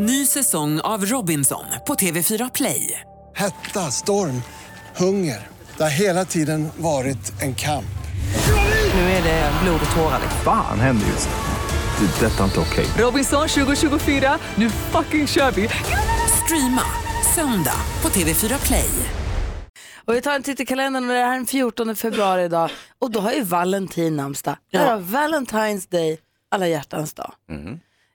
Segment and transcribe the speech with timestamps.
[0.00, 3.00] Ny säsong av Robinson på TV4 Play.
[3.34, 4.42] Hetta, storm,
[4.96, 5.46] hunger.
[5.76, 7.98] Det har hela tiden varit en kamp.
[8.94, 10.20] Nu är det blod och tårar.
[10.44, 12.06] Fan händer just nu.
[12.06, 12.26] Det.
[12.26, 12.86] är Detta är inte okej.
[12.98, 15.68] Robinson 2024, nu fucking kör vi!
[16.44, 16.82] Streama
[17.34, 18.90] söndag på TV4 Play.
[20.04, 22.70] Och vi tar en titt i kalendern och det är den 14 februari idag.
[22.98, 24.56] Och då har ju Valentin namnsdag.
[24.72, 26.18] Det är Valentine's Day,
[26.50, 27.32] alla hjärtans dag.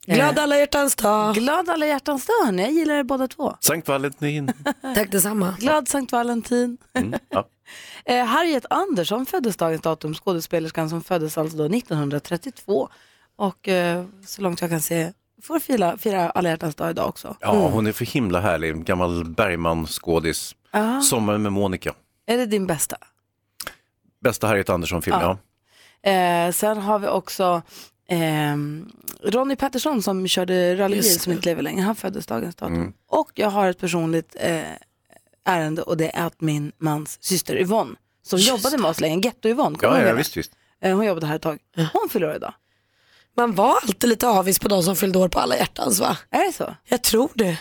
[0.06, 1.36] Glad alla hjärtans dag.
[1.36, 2.62] Glad alla hjärtans dag, hörni.
[2.64, 3.56] jag gillar er båda två.
[3.60, 4.52] Sankt Valentin.
[4.96, 5.56] Tack detsamma.
[5.60, 6.78] Glad Sankt Valentin.
[6.94, 7.48] Mm, ja.
[8.06, 12.90] Eh, Harriet Andersson föddes dagens datum, skådespelerskan som föddes alltså då 1932.
[13.36, 17.36] Och eh, så långt jag kan se får fira, fira alla hjärtans dag idag också.
[17.40, 18.86] ja, hon är för himla härlig.
[18.86, 20.56] Gammal Bergman-skådis.
[20.72, 21.02] Ja.
[21.02, 21.94] Sommar med Monica.
[22.26, 22.98] Är det din bästa?
[24.24, 25.38] Bästa Harriet Andersson-film, Ja.
[26.02, 26.12] ja.
[26.12, 27.62] Eh, sen har vi också
[28.08, 28.92] ehm,
[29.24, 31.82] Ronny Pettersson som körde rallybil Just som inte lever längre.
[31.82, 32.76] Han föddes dagens datum.
[32.76, 32.94] Mm.
[33.10, 34.62] Och jag har ett personligt eh,
[35.46, 39.76] ärende och det är att min mans syster Yvonne som jobbade med oss länge, Getto-Yvonne,
[39.78, 40.18] kommer Ja, ja, henne?
[40.18, 40.52] visst, visst.
[40.82, 41.60] Eh, Hon jobbade här ett tag.
[41.94, 42.54] Hon fyller år idag.
[43.38, 46.18] Man var alltid lite avis på de som fyllde år på alla hjärtans va?
[46.30, 46.76] Är det så?
[46.86, 47.58] Jag tror det.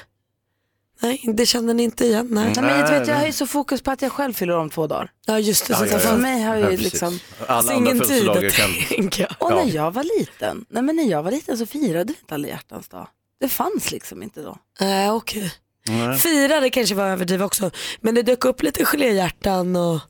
[1.02, 2.28] Nej, det känner ni inte igen.
[2.30, 2.44] Nej.
[2.56, 4.70] Nej, men jag, vet, jag har ju så fokus på att jag själv fyller om
[4.70, 5.10] två dagar.
[5.26, 6.10] Ja just det, så Ja, ja, Så ja.
[6.10, 8.70] för mig har Ja, ju liksom, Alla ingen tid att kan...
[8.88, 9.26] tänka.
[9.38, 9.64] och Ja.
[9.64, 12.48] när jag var liten, nej men när jag var liten så firade vi inte alla
[12.48, 13.08] hjärtans dag.
[13.40, 14.56] Det fanns liksom inte då.
[14.80, 15.52] Nej okej.
[15.88, 16.18] Nej.
[16.18, 17.70] Fira det kanske var överdrivet också.
[18.00, 20.00] Men det dök upp lite geléhjärtan och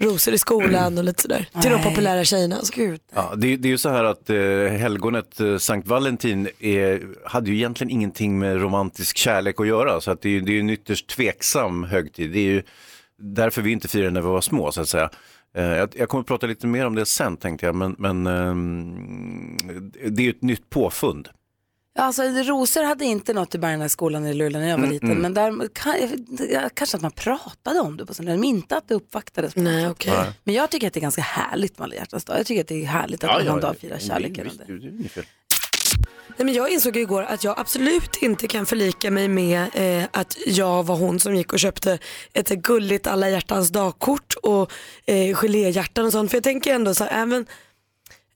[0.00, 1.48] rosor i skolan och lite sådär.
[1.62, 2.56] Till de populära tjejerna.
[2.56, 2.72] Alltså.
[2.76, 3.00] Gud.
[3.14, 4.36] Ja, det, det är ju så här att eh,
[4.78, 10.00] helgonet eh, Sankt Valentin är, hade ju egentligen ingenting med romantisk kärlek att göra.
[10.00, 12.32] Så att det, är, det är en ytterst tveksam högtid.
[12.32, 12.62] Det är ju
[13.18, 15.10] därför vi inte firade när vi var små så att säga.
[15.56, 18.26] Eh, jag, jag kommer att prata lite mer om det sen tänkte jag, men, men
[18.26, 19.58] ehm,
[20.08, 21.28] det är ju ett nytt påfund.
[21.96, 25.18] Ja, Alltså, rosor hade inte något i Bergarna skolan i Luleå när jag var liten.
[25.18, 25.94] Men där, kan,
[26.50, 29.54] ja, kanske att man pratade om det på sådana men inte att det uppvaktades.
[29.54, 30.12] På Nej okej.
[30.12, 30.32] Nej.
[30.44, 32.38] Men jag tycker att det är ganska härligt med alla hjärtans dag.
[32.38, 34.44] Jag tycker att det är härligt att ja, någon dag firar kärleken.
[34.44, 35.20] Visst, det.
[35.20, 35.26] det.
[36.36, 40.36] Nej, men jag insåg igår att jag absolut inte kan förlika mig med eh, att
[40.46, 41.98] jag var hon som gick och köpte
[42.32, 44.72] ett gulligt alla hjärtans dagkort och
[45.06, 46.30] eh, geléhjärtan och sånt.
[46.30, 47.46] För jag tänker ändå så här, även,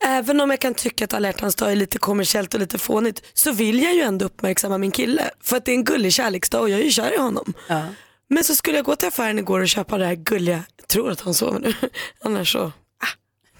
[0.04, 3.22] även om jag kan tycka att alla hjärtans dag är lite kommersiellt och lite fånigt
[3.34, 5.30] så vill jag ju ändå uppmärksamma min kille.
[5.40, 7.54] För att det är en gullig kärleksdag och jag är ju kär i honom.
[7.66, 7.82] Ja.
[8.30, 11.10] Men så skulle jag gå till affären igår och köpa det här gulliga, jag tror
[11.10, 11.74] att han sover nu,
[12.24, 12.72] annars så,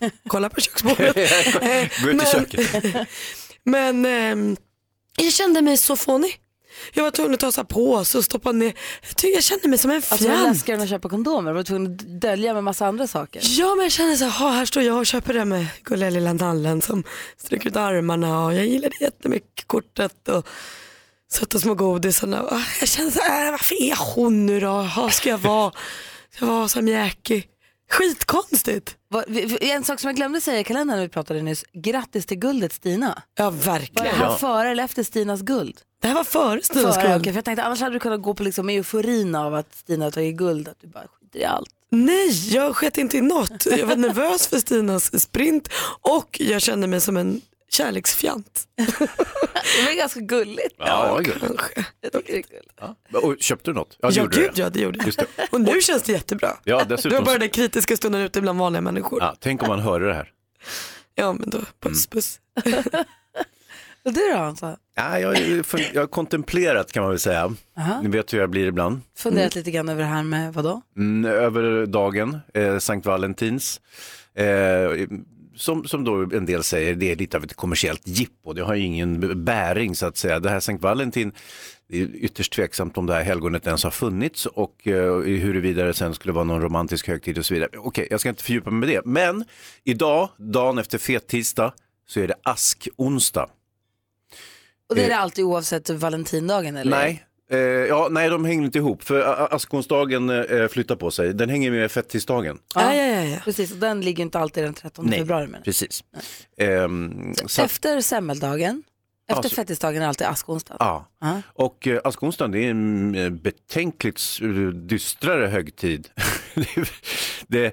[0.00, 1.16] ah, kolla på köksbordet.
[1.62, 3.08] Eh, Gå ut i köket.
[3.64, 4.56] men ehm,
[5.16, 6.40] jag kände mig så fånig.
[6.92, 8.66] Jag var tvungen att ta så här på sig och stoppa ner.
[8.66, 10.56] Jag, tyckte jag kände mig som en Alltså det var fjant.
[10.56, 11.42] läskigare än att köpa kondomer.
[11.42, 13.42] Man var tvungen att dölja med massa andra saker.
[13.44, 16.10] Ja men jag kände så här, "Ha, här står jag och köper det med gulliga
[16.10, 17.04] lilla nallen som
[17.36, 20.46] sträcker ut armarna och jag gillade jättemycket kortet och
[21.32, 22.42] söta små godisarna.
[22.42, 24.68] Och Jag kände så här, "Äh, varför är hon nu då?
[24.68, 25.72] Ha, ska jag vara,
[26.34, 27.48] ska jag vara så mjäkig?
[27.90, 28.96] Skitkonstigt.
[29.60, 31.64] En sak som jag glömde säga i kalendern när vi pratade nyss.
[31.72, 33.22] Grattis till guldet Stina.
[33.36, 34.14] Ja Var det verkligen.
[34.14, 35.76] här före eller efter Stinas guld?
[36.00, 37.20] Det här var före Stinas Före, guld.
[37.20, 40.04] okej, för jag tänkte annars hade du kunnat gå på liksom euforin av att Stina
[40.04, 40.68] har tagit guld.
[40.68, 41.68] Att du bara skiter i allt.
[41.90, 43.66] Nej, jag sket inte i något.
[43.66, 45.68] Jag var nervös för Stinas sprint
[46.00, 48.68] och jag kände mig som en kärleksfjant.
[49.76, 50.74] Det var ganska gulligt.
[50.78, 51.34] Ja, gud.
[51.40, 51.86] Kanske.
[52.00, 52.66] Jag tycker det är kul.
[52.80, 52.94] Ja.
[53.22, 53.96] Och köpte du något?
[54.00, 54.60] Ja, det Ja, gjorde du gud det.
[54.62, 55.06] ja, det gjorde jag.
[55.06, 55.26] Just det.
[55.50, 56.48] Och nu känns det jättebra.
[56.64, 57.24] Ja, Det var dessutom.
[57.24, 59.20] bara den kritiska stunden ute bland vanliga människor.
[59.20, 60.32] Ja, Ja, tänk om man hörde det här.
[61.16, 62.40] men då, puss puss.
[64.08, 64.76] Och du då Hansa?
[64.96, 67.54] Ja, jag, har- jag har kontemplerat kan man väl säga.
[67.78, 68.00] Aha.
[68.02, 69.00] Ni vet hur jag blir ibland.
[69.16, 70.82] Funderat lite grann över det här med vadå?
[70.96, 73.80] Mm, över dagen, eh, Sankt Valentins.
[74.34, 74.46] Eh,
[75.56, 78.52] som, som då en del säger, det är lite av ett kommersiellt jippo.
[78.52, 80.40] Det har ju ingen b- bäring så att säga.
[80.40, 81.32] Det här Sankt Valentin,
[81.88, 85.94] det är ytterst tveksamt om det här helgonet ens har funnits och eh, huruvida det
[85.94, 87.70] sen skulle vara någon romantisk högtid och så vidare.
[87.78, 89.02] Okej, jag ska inte fördjupa mig med det.
[89.10, 89.44] Men
[89.84, 91.72] idag, dagen efter fettisdag,
[92.08, 93.46] så är det askonsdag.
[94.88, 96.90] Och det är det alltid oavsett valentindagen eller?
[96.90, 97.24] Nej.
[97.50, 101.34] Eh, ja, nej, de hänger inte ihop för a- askonsdagen eh, flyttar på sig.
[101.34, 102.58] Den hänger med fettisdagen.
[102.74, 103.38] Ja, ja, ja, ja.
[103.44, 105.46] Precis, och den ligger inte alltid den 13 Nej, februari.
[105.46, 105.62] Men.
[105.62, 106.04] precis.
[106.58, 108.82] Ehm, så, Efter semmeldagen,
[109.28, 110.76] efter Ja, så- fettisdagen är alltid askonsdag.
[110.78, 111.08] ja.
[111.20, 111.42] Ja.
[111.54, 114.20] Och eh, askonsdagen det är en eh, betänkligt
[114.88, 116.08] dystrare högtid.
[116.54, 116.88] det,
[117.46, 117.72] det,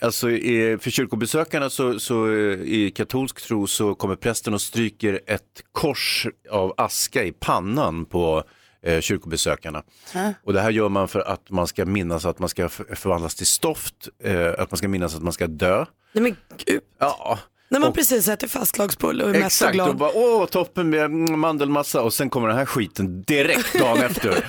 [0.00, 0.26] alltså,
[0.80, 6.26] för kyrkobesökarna så, så eh, i katolsk tro så kommer prästen och stryker ett kors
[6.50, 8.42] av aska i pannan på
[8.82, 9.82] eh, kyrkobesökarna.
[10.44, 13.46] Och det här gör man för att man ska minnas att man ska förvandlas till
[13.46, 13.94] stoft,
[14.24, 15.84] eh, att man ska minnas att man ska dö.
[16.12, 16.80] Nej men gud.
[16.98, 17.38] Ja,
[17.68, 19.96] När man Och- precis äter fastlagsbulle och är mätt och Exakt, och glad.
[19.96, 24.44] bara åh toppen med mandelmassa och sen kommer den här skiten direkt dagen efter.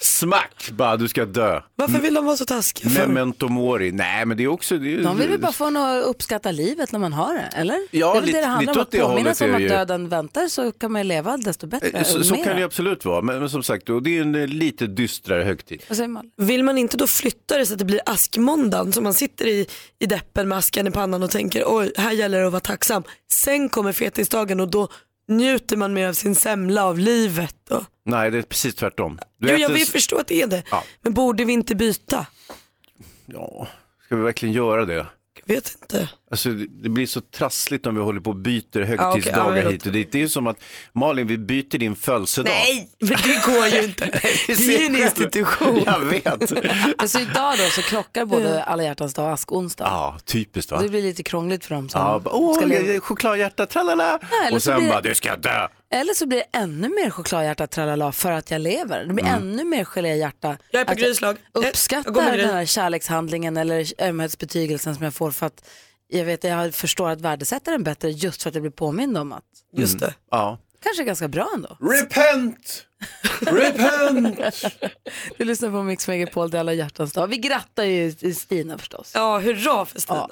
[0.00, 1.60] Smack, bara du ska dö.
[1.76, 3.06] Varför vill de vara så taskiga för?
[3.06, 3.92] Memento mori.
[3.92, 4.78] Nej men det är också...
[4.78, 7.40] Det är, De vill väl bara få en att uppskatta livet när man har det,
[7.54, 7.78] eller?
[7.90, 9.42] Ja, det är väl lite- det det handlar lite om, åt att det påminnas hållet
[9.42, 9.68] om är att ju.
[9.68, 12.04] döden väntar så kan man ju leva desto bättre.
[12.04, 12.44] så, och så mera.
[12.44, 15.42] kan det absolut vara, men, men som sagt, och det är en eh, lite dystrare
[15.42, 15.82] högtid.
[15.88, 16.42] Vad säger?
[16.42, 19.66] Vill man inte då flytta det så att det blir askmåndagen så man sitter i,
[19.98, 23.02] i deppen med askan i pannan och tänker oj här gäller det att vara tacksam.
[23.32, 24.88] Sen kommer fetisdagen och då
[25.28, 27.70] njuter man mer av sin semla av livet.
[27.70, 27.84] Och...
[28.04, 29.18] Nej, det är precis tvärtom.
[29.38, 30.62] Du Jo, jag vill förstå att det är det.
[30.70, 30.84] Ja.
[31.02, 32.26] Men borde vi inte byta?
[33.26, 33.68] Ja,
[34.06, 35.06] ska vi verkligen göra det?
[35.48, 36.08] Vet inte.
[36.30, 39.86] Alltså, det blir så trassligt om vi håller på och byter högtidsdagar ja, men- hit
[39.86, 40.12] och dit.
[40.12, 40.56] Det är ju som att
[40.92, 42.50] Malin, vi byter din födelsedag.
[42.52, 44.04] Nej, men det går ju inte.
[44.46, 45.82] Det är ju en institution.
[45.86, 46.52] Jag vet.
[46.98, 49.84] Alltså idag då så krockar både alla hjärtans dag och askonsdag.
[49.84, 50.82] Ja, typiskt va?
[50.82, 52.92] Det blir lite krångligt för dem som Ja, ska leva.
[52.92, 54.18] jag- chokladhjärta, tralala.
[54.52, 55.68] Och sen blir- bara, du ska dö.
[55.96, 59.04] Eller så blir det ännu mer chokladhjärta tralala för att jag lever.
[59.04, 60.56] Det blir ännu mer geléhjärta.
[60.70, 61.36] Jag är på Att Grys lag.
[61.52, 65.68] Jag- jag Uppskattar den här kärlekshandlingen eller ömhetsbetygelsen som jag får för att
[66.08, 69.32] jag vet jag förstår att värdesätta den bättre just för att jag blir påmind om
[69.32, 69.44] att
[69.76, 70.14] Just det.
[70.30, 70.58] Ja.
[70.82, 71.76] kanske är ganska bra ändå.
[71.80, 72.84] Repent!
[73.40, 74.38] Repent!
[75.38, 77.26] Du lyssnar på Mix Megapol, det är alla hjärtans dag.
[77.26, 79.10] Vi grattar ju Stina förstås.
[79.14, 80.28] Ja, hurra för Stina.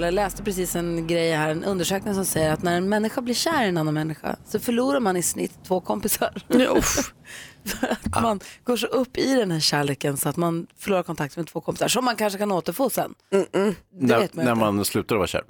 [0.00, 3.34] Jag läste precis en grej här, en undersökning som säger att när en människa blir
[3.34, 6.42] kär i en annan människa så förlorar man i snitt två kompisar.
[7.64, 11.36] För att man går så upp i den här kärleken så att man förlorar kontakt
[11.36, 13.14] med två kompisar som man kanske kan återfå sen.
[13.30, 15.44] Det när, vet man när man slutar vara kär.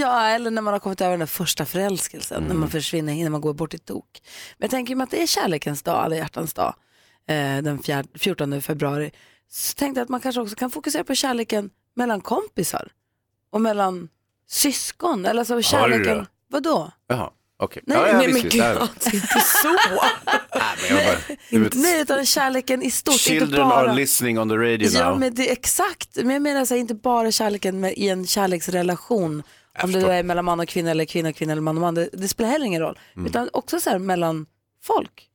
[0.00, 3.30] Ja, eller när man har kommit över den där första förälskelsen, när man försvinner, när
[3.30, 4.22] man går bort i tok.
[4.58, 6.74] Men jag tänker mig att det är kärlekens dag, alla hjärtans dag,
[7.28, 9.10] eh, den fjär- 14 februari.
[9.50, 12.88] Så tänkte jag att man kanske också kan fokusera på kärleken mellan kompisar
[13.50, 14.08] och mellan
[14.48, 15.26] syskon.
[15.26, 16.26] Eller alltså kärleken, då?
[16.48, 16.90] vadå?
[17.08, 17.82] Jaha, okej.
[17.86, 19.68] Nej, ja, ja, Nej visst, men gud, det inte så.
[20.54, 20.92] Nej,
[21.50, 23.90] men bara, Nej, utan kärleken i stort, inte Children bara...
[23.90, 25.18] are listening on the radio Ja, now.
[25.18, 26.16] men det, exakt.
[26.16, 29.42] Men jag menar så här, inte bara kärleken med, i en kärleksrelation.
[29.82, 31.94] Om det är mellan man och kvinna eller kvinna och kvinna eller man och man.
[31.94, 32.98] Det, det spelar heller ingen roll.
[33.16, 33.26] Mm.
[33.26, 34.46] Utan också så här mellan
[34.84, 35.26] folk.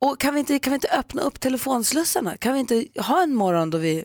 [0.00, 2.36] Och kan vi, inte, kan vi inte öppna upp telefonslussarna?
[2.36, 4.04] Kan vi inte ha en morgon då vi,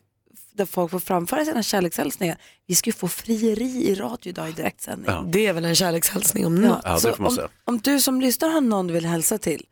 [0.58, 2.38] där folk får framföra sina kärlekshälsningar?
[2.66, 5.12] Vi ska ju få frieri i radio idag i direktsändning.
[5.12, 5.26] Ja.
[5.28, 6.82] Det är väl en kärlekshälsning om något.
[6.84, 7.48] Ja, det får man om, säga.
[7.66, 9.66] om du som lyssnar har någon du vill hälsa till,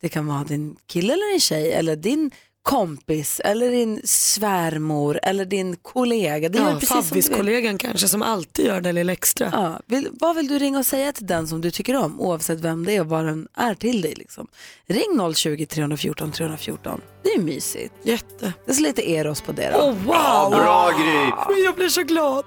[0.00, 2.30] det kan vara din kille eller din tjej eller din
[2.62, 6.48] kompis eller din svärmor eller din kollega.
[6.48, 6.80] Det är Ja.
[6.80, 9.50] Favvis-kollegan kanske som alltid gör det lilla extra.
[9.52, 12.60] Ja, vill, vad vill du ringa och säga till den som du tycker om oavsett
[12.60, 14.14] vem det är och vad den är till dig?
[14.14, 14.46] Liksom.
[14.86, 17.00] Ring 020 314 314.
[17.22, 17.94] Det är mysigt.
[18.02, 18.52] Jätte.
[18.66, 19.78] Det är så lite Eros på det då.
[19.78, 20.50] Oh, wow!
[20.50, 21.62] Bra Gry!
[21.64, 22.44] Jag blir så glad.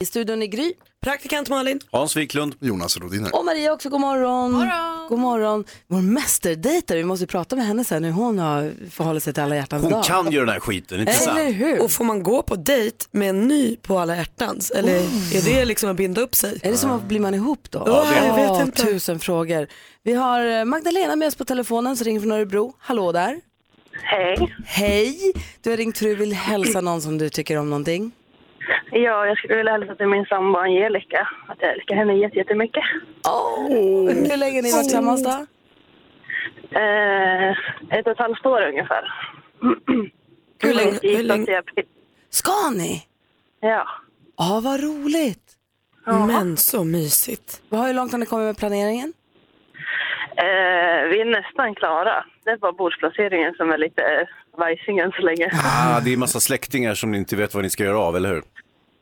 [0.00, 0.72] I studion i Gry
[1.04, 1.80] Praktikant Malin.
[1.90, 2.54] Hans Wiklund.
[2.60, 3.36] Jonas Rodiner.
[3.36, 4.70] och Maria också, god morgon.
[5.08, 5.64] God morgon.
[5.86, 9.56] Vår mästerdejtare, vi måste prata med henne sen hur hon har förhållit sig till alla
[9.56, 10.04] hjärtans Hon dag.
[10.04, 11.38] kan ju den här skiten, inte sant?
[11.38, 11.82] Eller hur?
[11.82, 14.70] Och får man gå på dejt med en ny på alla hjärtans?
[14.70, 14.94] Eller
[15.34, 16.58] är det liksom att binda upp sig?
[16.62, 17.82] Är det som att blir man ihop då?
[17.86, 18.82] Ja, det är jag vet inte.
[18.82, 19.66] Tusen frågor.
[20.02, 22.74] Vi har eh, Magdalena med oss på telefonen som ringer från Örebro.
[22.78, 23.40] Hallå där.
[24.02, 24.54] Hej.
[24.66, 25.32] Hej.
[25.62, 28.12] Du har ringt för du vill hälsa någon som du tycker om någonting.
[28.90, 32.82] Ja, jag skulle vilja hälsa till min sambo Angelica att jag älskar henne jätte- jättemycket.
[33.68, 35.46] Hur länge har ni varit tillsammans då?
[36.78, 37.50] Eh,
[37.98, 39.12] ett och ett halvt år ungefär.
[40.62, 40.98] Hur länge?
[41.02, 41.62] Hur länge?
[42.30, 43.02] Ska ni?
[43.60, 43.86] Ja.
[44.38, 45.56] Ja, vad roligt.
[46.26, 47.62] Men så mysigt.
[47.68, 49.12] Vad- Hur långt har ni kommit med planeringen?
[50.36, 52.24] Eh, vi är nästan klara.
[52.44, 55.50] Det är bara bordsplaceringen som är lite vajsing än så länge.
[55.64, 58.28] Ah, det är massa släktingar som ni inte vet vad ni ska göra av, eller
[58.28, 58.42] hur?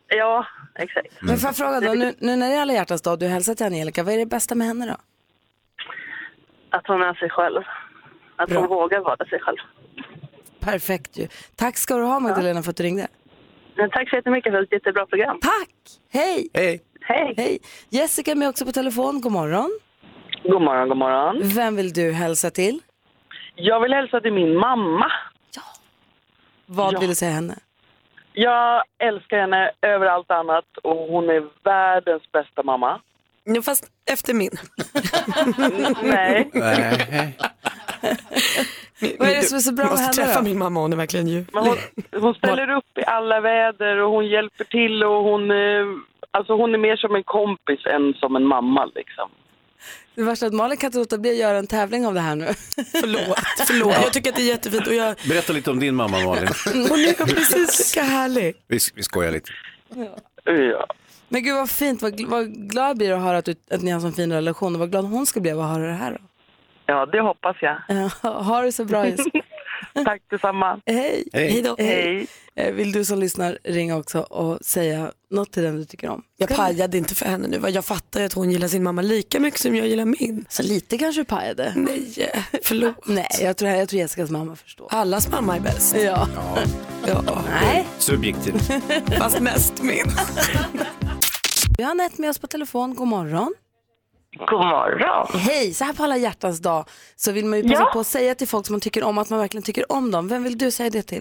[0.08, 0.46] Ja,
[0.78, 1.08] exakt.
[1.20, 3.26] Men får jag fråga då, nu, nu när det är alla hjärtans dag och du
[3.26, 4.96] hälsar till Angelica, vad är det bästa med henne då?
[6.70, 7.62] Att hon är sig själv.
[8.36, 8.58] Att Bra.
[8.60, 9.56] hon vågar vara sig själv.
[10.60, 11.28] Perfekt ju.
[11.56, 13.08] Tack ska du ha Magdalena för att du ringde.
[13.76, 15.38] Men tack så jättemycket för ett jättebra program.
[15.42, 15.74] Tack!
[16.12, 16.48] Hej!
[16.54, 16.80] Hej!
[17.00, 17.34] Hej!
[17.36, 17.58] Hej!
[17.88, 19.70] Jessica är med också på telefon, god morgon.
[20.42, 21.40] God morgon, god morgon.
[21.42, 22.80] Vem vill du hälsa till?
[23.54, 25.12] Jag vill hälsa till min mamma.
[26.68, 26.98] Vad Ja.
[27.00, 27.54] vill du säga henne?
[28.32, 33.00] Jag älskar henne över allt annat och hon är världens bästa mamma.
[33.44, 34.50] Ja, fast efter min.
[36.02, 37.36] Nej, Nej.
[39.18, 40.44] Vad är det som är så bra med måste henne träffa då?
[40.44, 41.52] min mamma, hon är verkligen ljuvlig.
[41.60, 41.76] hon,
[42.20, 45.86] hon ställer upp i alla väder och hon hjälper till och hon, eh,
[46.30, 49.30] alltså hon är mer som en kompis än som en mamma liksom.
[50.14, 52.20] Det värsta är att Malin kan inte låta bli att göra en tävling av det
[52.20, 52.46] här nu.
[53.00, 53.94] Förlåt, förlåt.
[54.02, 56.48] Jag tycker att det är jättefint och jag, Berätta lite om din mamma Malin.
[56.64, 58.56] hon är precis lika härlig.
[58.66, 59.50] Vi, vi skojar lite.
[60.44, 60.86] Ja.
[61.28, 63.90] Men gud vad fint, vad, vad glad jag blir att höra att, du, att ni
[63.90, 65.92] har en sån fin relation och vad glad hon ska bli av att höra det
[65.92, 66.12] här.
[66.12, 66.18] Då.
[66.86, 67.76] Ja, det hoppas jag.
[67.88, 69.42] Ja, ha det så bra Jessica.
[70.04, 70.80] Tack detsamma.
[70.86, 71.24] Hej.
[71.32, 71.50] Hej.
[71.50, 71.76] Hej då.
[71.78, 72.26] Hej.
[72.56, 76.22] Eh, Vill du som lyssnar ringa också och säga något till den du tycker om?
[76.36, 77.60] Jag pajade inte för henne nu.
[77.68, 80.44] Jag fattar att hon gillar sin mamma lika mycket som jag gillar min.
[80.48, 81.72] Så lite kanske du pajade.
[81.76, 83.06] Nej, förlåt.
[83.06, 84.88] Nej, jag tror, jag tror Jessicas mamma förstår.
[84.90, 85.96] Allas mamma är bäst.
[86.04, 86.28] Ja.
[87.06, 87.86] Ja, Nej.
[87.98, 88.62] Subjektivt.
[89.18, 90.04] fast mest min.
[91.78, 92.94] Vi har Anette med oss på telefon.
[92.94, 93.54] God morgon.
[94.36, 95.26] God morgon.
[95.40, 96.84] Hej, så här på alla hjärtans dag
[97.16, 97.90] så vill man ju passa Ja.
[97.92, 100.28] på att säga till folk som man tycker om att man verkligen tycker om dem.
[100.28, 101.20] Vem vill du säga det till?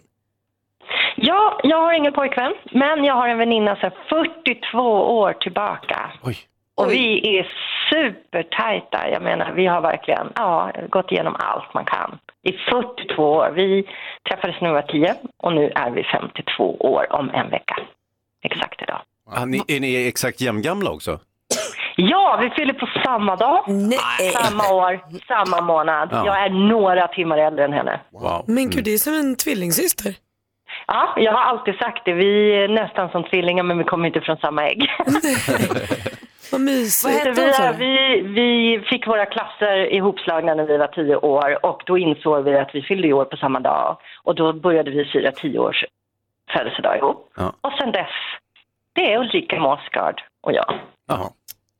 [1.15, 4.79] Ja, jag har ingen pojkvän, men jag har en väninna sedan 42
[5.19, 6.11] år tillbaka.
[6.23, 6.37] Oj.
[6.75, 7.47] Och vi är
[7.89, 9.09] supertajta.
[9.09, 13.51] Jag menar, vi har verkligen ja, gått igenom allt man kan i 42 år.
[13.55, 13.89] Vi
[14.29, 17.79] träffades när vi var 10 och nu är vi 52 år om en vecka.
[18.43, 18.99] Exakt idag.
[19.31, 21.19] Ah, ni, är ni exakt jämngamla också?
[21.99, 24.31] Ja, vi fyller på samma dag, Nej.
[24.33, 26.09] samma år, samma månad.
[26.11, 26.25] Ja.
[26.25, 27.99] Jag är några timmar äldre än henne.
[28.11, 28.43] Wow.
[28.47, 30.15] Men gud, det är som en tvillingsyster.
[30.87, 32.13] Ja, jag har alltid sagt det.
[32.13, 34.89] Vi är nästan som tvillingar, men vi kommer inte från samma ägg.
[36.51, 37.25] Vad mysigt.
[37.25, 41.65] Vad hette hon vi, vi, vi fick våra klasser ihopslagna när vi var tio år
[41.65, 43.97] och då insåg vi att vi fyllde i år på samma dag.
[44.23, 45.85] Och då började vi fira tio års
[46.53, 47.31] födelsedag ihop.
[47.37, 47.53] Ja.
[47.61, 48.15] Och sen dess,
[48.93, 50.79] det är Ulrika Måsgard och jag.
[51.07, 51.29] Jaha.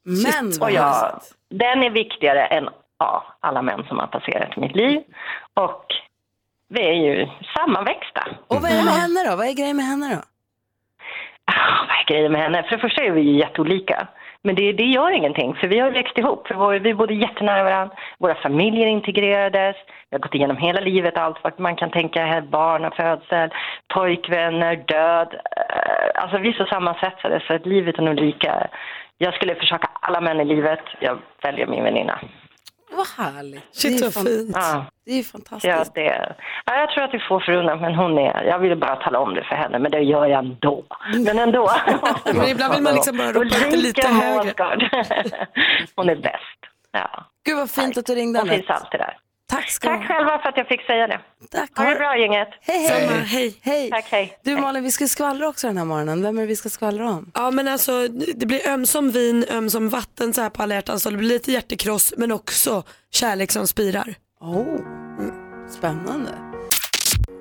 [0.07, 4.75] Men Och vad jag, den är viktigare än ja, alla män som har passerat mitt
[4.75, 5.01] liv.
[5.53, 5.85] Och
[6.69, 8.27] vi är ju sammanväxta.
[8.47, 9.35] Och vad är det med henne då?
[9.35, 10.21] Vad är grejen med henne då?
[11.51, 12.63] Ah, vad är grejen med henne?
[12.63, 14.07] För det första är vi jätteolika.
[14.47, 16.47] Men det, det gör ingenting, för vi har växt ihop.
[16.47, 19.75] För vår, vi bodde jättenära varandra, våra familjer integrerades,
[20.09, 23.49] vi har gått igenom hela livet, allt vad man kan tänka här, barnafödsel,
[23.93, 25.33] pojkvänner, död.
[25.33, 28.67] Eh, alltså vi är så sammansvetsade så att livet är nog lika.
[29.17, 32.19] Jag skulle försöka alla män i livet, jag väljer min väninna.
[32.91, 33.75] Vad härligt.
[33.75, 34.51] Shit det, är vad fint.
[34.55, 34.85] Ja.
[35.05, 35.65] det är fantastiskt.
[35.65, 38.95] Ja, det, ja, jag tror att vi får förunnat, men hon är, jag ville bara
[38.95, 40.83] tala om det för henne, men det gör jag ändå.
[41.25, 41.71] Men ändå.
[42.25, 44.53] Men ibland vill man liksom bara ropa lite, lite högre.
[45.95, 46.59] Hon är bäst.
[46.91, 47.25] Ja.
[47.45, 49.17] Gud vad fint att du ringde Hon finns alltid där.
[49.49, 51.19] Tack ska Tack själva för att jag fick säga det.
[51.51, 51.77] Tack.
[51.77, 52.47] Ha det bra gänget.
[52.61, 53.23] Hej, Samma, hej.
[53.23, 53.59] hej.
[53.61, 53.89] hej.
[53.89, 54.37] Tack, hej.
[54.43, 54.61] Du Hej.
[54.61, 56.23] Malin, vi ska skvallra också den här morgonen.
[56.23, 57.31] Vem är det vi ska skvallra om?
[57.33, 61.03] Ja men alltså det blir ömsom vin, ömsom vatten så här på alla hjärtans.
[61.03, 64.15] Det blir lite hjärtekross men också kärlek som spirar.
[64.39, 64.79] Oh,
[65.69, 66.31] spännande.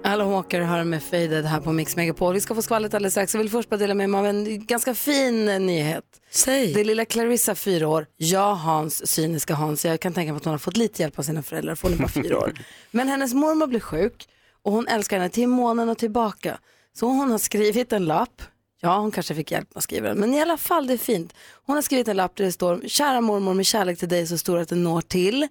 [0.06, 2.34] Alan Walker har med Faded här på Mix Megapol.
[2.34, 3.34] Vi ska få skvallret alldeles strax.
[3.34, 6.04] Jag vill först bara dela med mig av en ganska fin eh, nyhet.
[6.30, 6.74] Säg.
[6.74, 8.06] Det är lilla Clarissa, fyra år.
[8.16, 9.84] Ja, Hans, cyniska Hans.
[9.84, 11.94] Jag kan tänka mig att hon har fått lite hjälp av sina föräldrar, för hon
[11.94, 12.52] är bara fyra år.
[12.90, 14.28] Men hennes mormor blir sjuk
[14.62, 16.58] och hon älskar henne till månen och tillbaka.
[16.92, 18.42] Så hon har skrivit en lapp.
[18.80, 20.98] Ja, hon kanske fick hjälp med att skriva den, men i alla fall det är
[20.98, 21.34] fint.
[21.66, 24.38] Hon har skrivit en lapp där det står, kära mormor med kärlek till dig så
[24.38, 25.48] stor att den når till.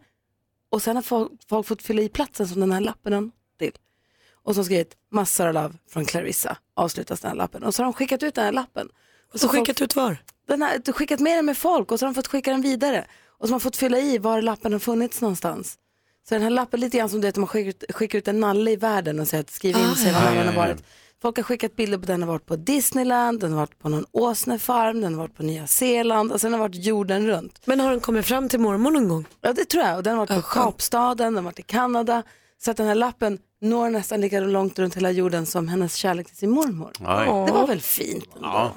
[0.69, 3.71] Och sen har folk, folk fått fylla i platsen som den här lappen till.
[4.45, 7.63] Och så skrivit massor av love från Clarissa, avslutas den här lappen.
[7.63, 8.89] Och så har de skickat ut den här lappen.
[9.33, 10.17] Och Så folk- skickat ut var?
[10.47, 13.05] den här, skickat med den med folk och så har de fått skicka den vidare.
[13.39, 15.77] Och så har man fått fylla i var lappen har funnits någonstans.
[16.29, 18.39] Så den här lappen lite grann som du vet, man skickar ut, skickar ut en
[18.39, 20.83] nalle i världen och säger att skriv in sig var ja, man ja, har varit.
[21.21, 24.05] Folk har skickat bilder på den har varit på Disneyland, den har varit på någon
[24.11, 27.61] åsnefarm, den har varit på Nya Zeeland och sen har varit jorden runt.
[27.65, 29.25] Men har den kommit fram till mormor någon gång?
[29.41, 30.49] Ja det tror jag och den har varit på.
[30.49, 32.23] Kapstaden, den har varit i Kanada.
[32.57, 36.27] Så att den här lappen når nästan lika långt runt hela jorden som hennes kärlek
[36.27, 36.91] till sin mormor.
[37.05, 37.25] Aj.
[37.25, 38.47] Det var väl fint ändå?
[38.47, 38.75] Ja.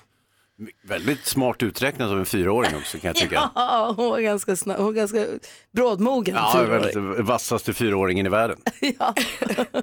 [0.83, 3.35] Väldigt smart uträknat av en fyraåring också kan jag tycka.
[3.55, 5.25] Ja, hon var ganska, snabb, hon var ganska
[5.73, 6.35] brådmogen.
[6.35, 8.59] Ja, väldigt vassaste fyraåringen i världen.
[8.99, 9.15] ja.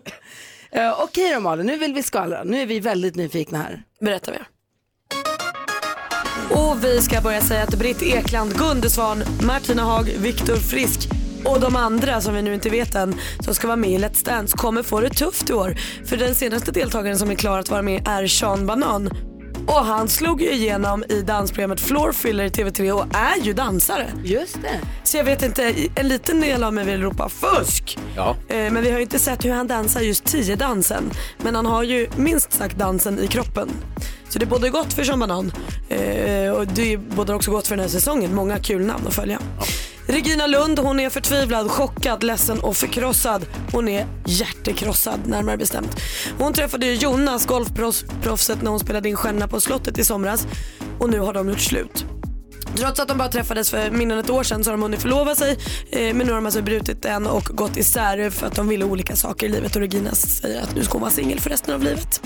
[0.72, 2.44] Eh, Okej då Malin, nu vill vi skvallra.
[2.44, 3.84] Nu är vi väldigt nyfikna här.
[4.02, 4.48] Berätta mer.
[6.50, 11.10] Och vi ska börja säga att Britt Ekland, Gunde Svan, Martina Haag, Viktor Frisk
[11.46, 14.26] och de andra som vi nu inte vet än som ska vara med i Let's
[14.26, 15.76] Dance kommer få det tufft i år.
[16.06, 19.10] För den senaste deltagaren som är klar att vara med är Sean Banan.
[19.68, 24.08] Och han slog ju igenom i dansprogrammet Floor Filler i TV3 och är ju dansare.
[24.24, 24.80] Just det.
[25.04, 27.98] Så jag vet inte, en liten del av mig vill ropa fusk.
[28.16, 28.36] Ja.
[28.48, 31.12] Eh, Men vi har ju inte sett hur han dansar just 10-dansen.
[31.38, 33.70] Men han har ju minst sagt dansen i kroppen.
[34.30, 35.52] Så det är både gott för Sean Banan
[35.90, 38.36] eh, och det är både också gott för den här säsongen.
[38.36, 39.40] Många kul namn att följa.
[40.08, 43.46] Regina Lund, hon är förtvivlad, chockad, ledsen och förkrossad.
[43.72, 46.00] Hon är hjärtekrossad närmare bestämt.
[46.40, 50.48] Hon träffade ju Jonas, golfproffset, när hon spelade in Stjärnorna på slottet i somras.
[51.00, 52.06] Och nu har de gjort slut.
[52.76, 55.02] Trots att de bara träffades för mindre än ett år sedan så har de hunnit
[55.02, 55.58] förlova sig.
[55.90, 58.86] Eh, men nu har de alltså brutit den och gått isär för att de ville
[58.86, 61.74] olika saker i livet och Regina säger att nu ska hon vara singel för resten
[61.74, 62.22] av livet.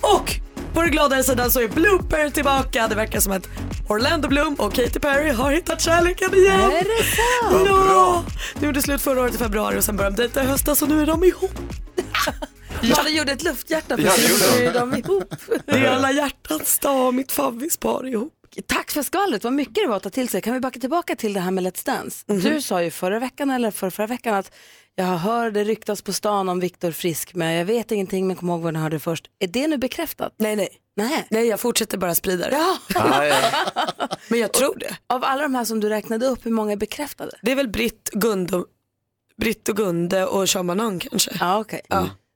[0.00, 0.40] Och
[0.74, 2.88] på den gladare sidan så är Blooper tillbaka.
[2.88, 3.48] Det verkar som att
[3.88, 6.60] Orlando Bloom och Katy Perry har hittat kärleken igen.
[6.60, 7.66] Är det sant?
[7.68, 8.24] Ja,
[8.60, 10.88] de gjorde slut förra året i februari och sen började de dejta i höstas och
[10.88, 11.50] nu är de ihop.
[12.80, 14.30] Ja, det gjorde ett lufthjärta Ja, det precis.
[14.30, 15.34] gjorde Nu är de ihop.
[15.66, 18.33] Det är alla hjärtans dag, mitt favvispar ihop.
[18.66, 20.40] Tack för skvallret, vad mycket det var att ta till sig.
[20.40, 22.24] Kan vi backa tillbaka till det här med Let's Dance?
[22.26, 24.54] Du sa ju förra veckan eller för förra veckan att
[24.94, 28.48] jag hör det ryktas på stan om Viktor Frisk men jag vet ingenting men kom
[28.50, 29.26] ihåg vad ni hörde först.
[29.38, 30.34] Är det nu bekräftat?
[30.38, 30.68] Nej, nej.
[30.96, 31.26] Nej.
[31.30, 32.56] Nej, jag fortsätter bara sprida det.
[32.56, 32.78] Ja.
[32.94, 33.36] Ah, ja.
[34.28, 34.96] Men jag tror det.
[35.06, 37.32] Av alla de här som du räknade upp, hur många är bekräftade?
[37.42, 38.64] Det är väl Britt, Gunde,
[39.36, 41.30] Britt och Gunde och Sean Banan kanske.
[41.40, 41.80] Ja, okej.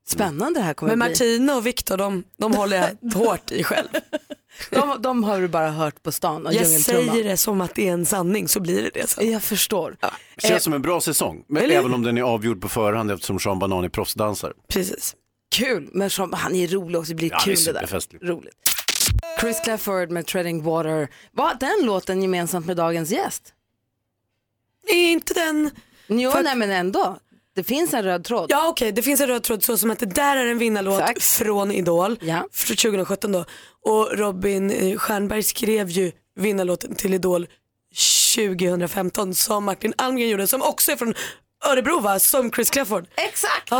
[0.09, 1.09] Spännande det här kommer Men.
[1.09, 3.89] Martina och Viktor, de, de håller jag hårt i själv.
[4.71, 7.89] De, de har du bara hört på stan och Jag säger det som att det
[7.89, 9.31] är en sanning så blir det det sen.
[9.31, 9.97] Jag förstår.
[10.39, 13.39] Känns som en bra säsong, men Eller även om den är avgjord på förhand eftersom
[13.41, 14.53] Sean Banan är proffsdansare.
[14.69, 15.17] Precis.
[15.55, 17.81] Kul, men som, han är rolig också, det blir Ja, det är kul det där.
[17.81, 18.25] superfestligt.
[18.25, 18.55] Roligt.
[19.41, 21.09] Chris Clafford med Treading Water.
[21.33, 23.43] Var den låten gemensamt med dagens gäst?
[24.89, 25.71] Är inte den...
[26.07, 27.19] Jo, För nej men ändå.
[27.59, 28.47] Det finns en röd tråd.
[28.49, 31.01] Ja okej, det finns en röd tråd så som att det där är en vinnarlåt
[31.01, 31.23] Exakt.
[31.25, 32.49] från Idol Ja.
[32.53, 33.45] från 2017 då.
[33.87, 37.47] Och Robin eh, Stjernberg skrev ju vinnarlåten till Idol
[38.37, 41.15] 2015 som Martin Almgren gjorde som också är från
[41.67, 43.07] Örebro va, som Chris Clafford.
[43.17, 43.73] Exakt!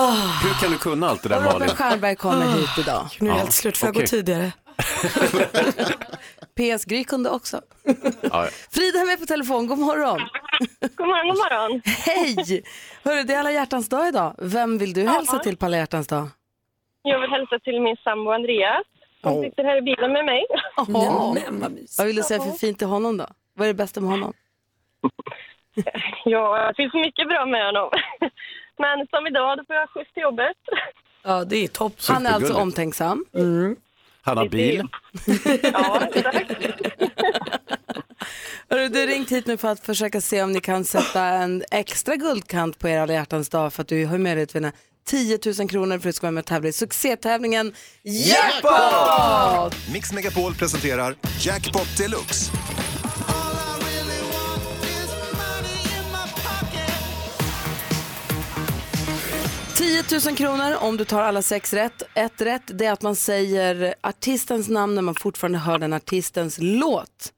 [0.45, 1.77] Hur kan du kunna allt det där Och Robin Malin?
[1.77, 3.09] Stjernberg kommer hit idag.
[3.21, 4.03] Nu är det Ja, helt slut, får jag okej.
[4.03, 4.53] gå tidigare?
[6.59, 7.61] PS Gry kunde också.
[7.85, 8.49] Ja, ja.
[8.71, 10.21] Frida är med på telefon, god morgon.
[10.97, 11.83] God morgon, god morgon.
[11.85, 12.63] Hej!
[13.05, 14.35] Hörru, det är alla hjärtans dag idag.
[14.39, 16.29] Vem vill du hälsa till på alla hjärtans dag?
[17.03, 18.83] Jag vill hälsa till min sambo Andreas
[19.23, 19.45] som Åh.
[19.45, 20.47] sitter här i bilen med mig.
[20.77, 21.35] Åh.
[21.35, 21.79] Men vad.
[21.99, 23.27] Vad vill du säga för fint till honom då?
[23.55, 24.33] Vad är det bästa med honom?
[26.25, 27.91] Ja, det finns mycket bra med honom.
[28.79, 30.57] Men som idag, då får jag skjuts till jobbet.
[31.23, 31.95] Ja det är topp.
[32.09, 33.25] Han är alltså omtänksam.
[34.29, 34.83] Han har bil.
[35.73, 36.53] Ja, exakt.
[38.71, 41.65] Hörru, du har ringt hit nu för att försöka se om ni kan sätta en
[41.71, 44.73] extra guldkant på er alla hjärtans dag för att du har möjlighet att vinna
[45.07, 49.77] 10 000 kronor för att du ska vara med och tävla i succétävlingen Jackpot!
[49.93, 52.53] Mix Megapol presenterar Jackpot Deluxe.
[59.79, 62.03] 10 000 kronor om du tar alla sex rätt.
[62.15, 66.59] Ett rätt det är att man säger artistens namn när man fortfarande hör den artistens
[66.61, 67.33] låt.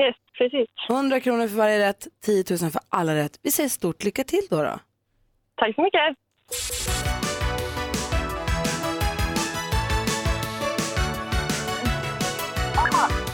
[0.00, 0.68] Yes, precis.
[0.88, 3.38] 100 kronor för varje rätt, 10 000 för alla rätt.
[3.42, 4.62] Vi säger stort lycka till då.
[4.62, 4.78] då.
[5.54, 6.16] Tack så mycket.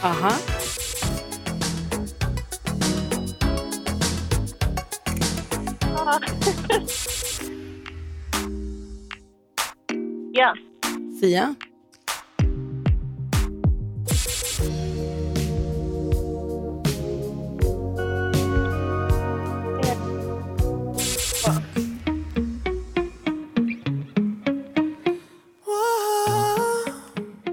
[0.03, 0.31] Aha.
[10.35, 10.53] Ja.
[11.17, 11.55] Sia?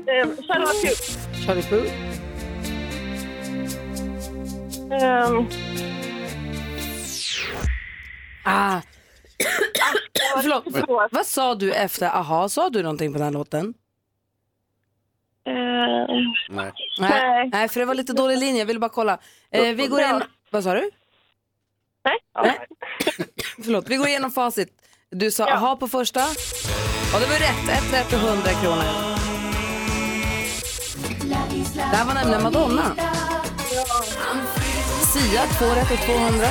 [0.06, 1.18] Eh, Charlotte Hughes.
[1.44, 2.11] Charlie Puth?
[11.12, 12.48] Vad sa du efter aha?
[12.48, 13.74] Sa du någonting på den här låten?
[15.46, 15.52] eh,
[16.48, 16.72] Nej.
[16.98, 17.48] Nej.
[17.52, 18.58] Nej, för det var lite dålig linje.
[18.58, 19.18] Jag ville bara kolla.
[19.50, 20.22] Eh, vi går in...
[20.50, 20.90] Vad sa du?
[22.04, 22.18] nej.
[22.34, 22.42] Ja.
[22.42, 22.58] Nej.
[23.64, 24.68] Förlåt, vi går igenom facit.
[25.10, 26.20] Du sa aha på första.
[27.14, 27.68] Och det var rätt.
[27.78, 28.84] Ett rätt och 100 kronor.
[31.74, 32.96] Det här var nämligen Madonna.
[35.12, 36.46] Sia, två rätt och 200.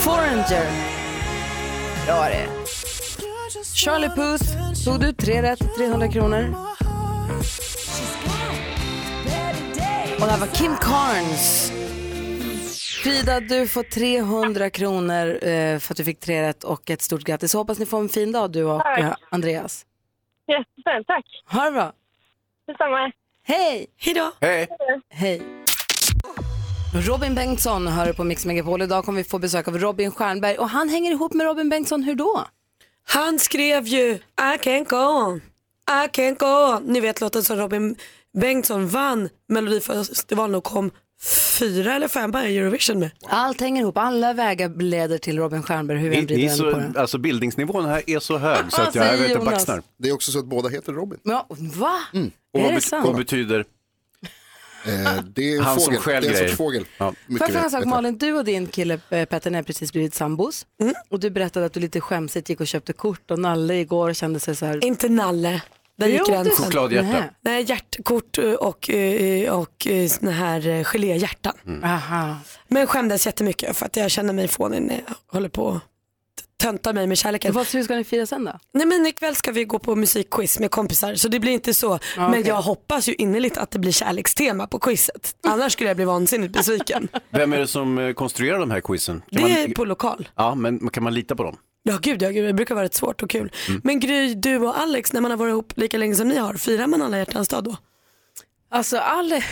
[0.00, 1.01] Foreigner.
[2.08, 2.48] Ja, det.
[3.74, 4.44] Charlie Puth,
[4.84, 6.54] tog du tre rätt, 300 kronor.
[10.20, 11.72] Och det här var Kim Carnes.
[13.02, 17.24] Frida, du får 300 kronor eh, för att du fick tre rätt och ett stort
[17.24, 17.54] grattis.
[17.54, 18.98] Hoppas ni får en fin dag du och Tack.
[18.98, 19.86] eh, Andreas.
[20.46, 21.24] Jättesnällt, tack.
[21.46, 21.92] Ha det bra.
[22.66, 23.12] Detsamma.
[23.44, 23.86] Hej!
[23.96, 24.32] Hej då.
[24.40, 24.68] Hej!
[25.10, 25.42] Hej.
[26.92, 28.82] Robin Bengtsson hör på Mix Megapol.
[28.82, 32.02] Idag kommer vi få besök av Robin Stjernberg och han hänger ihop med Robin Bengtsson.
[32.02, 32.44] Hur då?
[33.06, 35.36] Han skrev ju I can't go on,
[36.04, 36.82] I can't go on.
[36.92, 37.96] Ni vet låten som Robin
[38.40, 40.90] Bengtsson vann Melodifestivalen och kom
[41.58, 43.10] fyra eller femma i Eurovision med.
[43.28, 43.96] Allt hänger ihop.
[43.98, 45.98] Alla vägar leder till Robin Stjernberg.
[45.98, 46.92] Hur vi Ni, den på den.
[46.94, 49.82] så, alltså bildningsnivån här är så hög så att jag, jag vet inte baxnar.
[49.98, 51.18] Det är också så att båda heter Robin.
[51.22, 51.94] Ja, va?
[52.54, 53.06] Och Är vad, det bet- sant?
[53.06, 53.64] vad betyder
[54.84, 56.00] Eh, det är en Han som fågel.
[56.00, 56.84] stjäl det är en sorts fågel.
[56.98, 57.14] Ja.
[57.28, 57.84] Får jag fråga en sak.
[57.84, 60.66] Malin, du och din kille eh, Petter har precis blivit sambos
[61.08, 64.16] och du berättade att du lite skämsigt gick och köpte kort och nalle igår och
[64.16, 64.84] kände sig så här.
[64.84, 65.62] Inte Nalle.
[65.98, 66.64] Där gick Jo, det är gränsen.
[66.64, 67.08] Chokladhjärta.
[67.08, 67.30] Nej.
[67.40, 71.52] Nej, hjärtkort och, eh, och såna här geléhjärtan.
[71.66, 71.84] Mm.
[71.84, 72.36] Aha.
[72.68, 75.80] Men skämdes jättemycket för att jag känner mig fånig när jag håller på
[76.62, 77.52] tönta mig med kärleken.
[77.52, 78.58] Vad, hur ska ni fira sen då?
[78.74, 81.98] Nej men ikväll ska vi gå på musikquiz med kompisar så det blir inte så.
[82.16, 82.42] Men okej.
[82.46, 85.34] jag hoppas ju innerligt att det blir kärlekstema på quizet.
[85.46, 87.08] Annars skulle jag bli vansinnigt besviken.
[87.30, 89.22] Vem är det som eh, konstruerar de här quizen?
[89.30, 90.28] Kan Det man, är på lokal.
[90.36, 91.56] Ja, men kan man lita på dem?
[91.82, 93.52] Ja gud, ja, gud, det brukar vara rätt svårt och kul.
[93.82, 96.54] Men Gry, du och Alex, när man har varit ihop lika länge som ni har,
[96.54, 97.76] firar man alla hjärtans dag då?
[98.70, 99.42] Alltså Ale...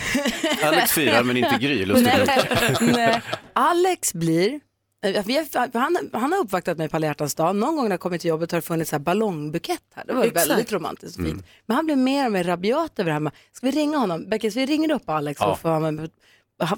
[0.63, 3.21] Alex firar men inte Gry, lustigt nej, nej.
[3.53, 4.59] Alex blir,
[5.03, 7.55] har, han, han har uppvaktat mig på alla hjärtans dag.
[7.55, 10.03] Någon gång när jag kommit till jobbet har det funnits så här ballongbukett här.
[10.07, 10.49] Det var Exakt.
[10.49, 11.45] väldigt romantiskt och fint.
[11.65, 13.31] Men han blir mer och mer rabiat över det här.
[13.51, 14.29] Ska vi ringa honom?
[14.29, 15.51] Beckis, vi ringer upp Alex Ja.
[15.51, 16.09] och får han,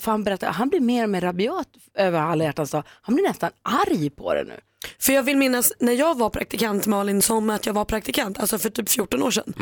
[0.02, 0.50] får han berätta.
[0.50, 2.84] Han blir mer och mer rabiat över alla hjärtans dag.
[3.02, 4.60] Han blir nästan arg på det nu.
[5.04, 8.58] För jag vill minnas när jag var praktikant Malin som att jag var praktikant, alltså
[8.58, 9.54] för typ 14 år sedan.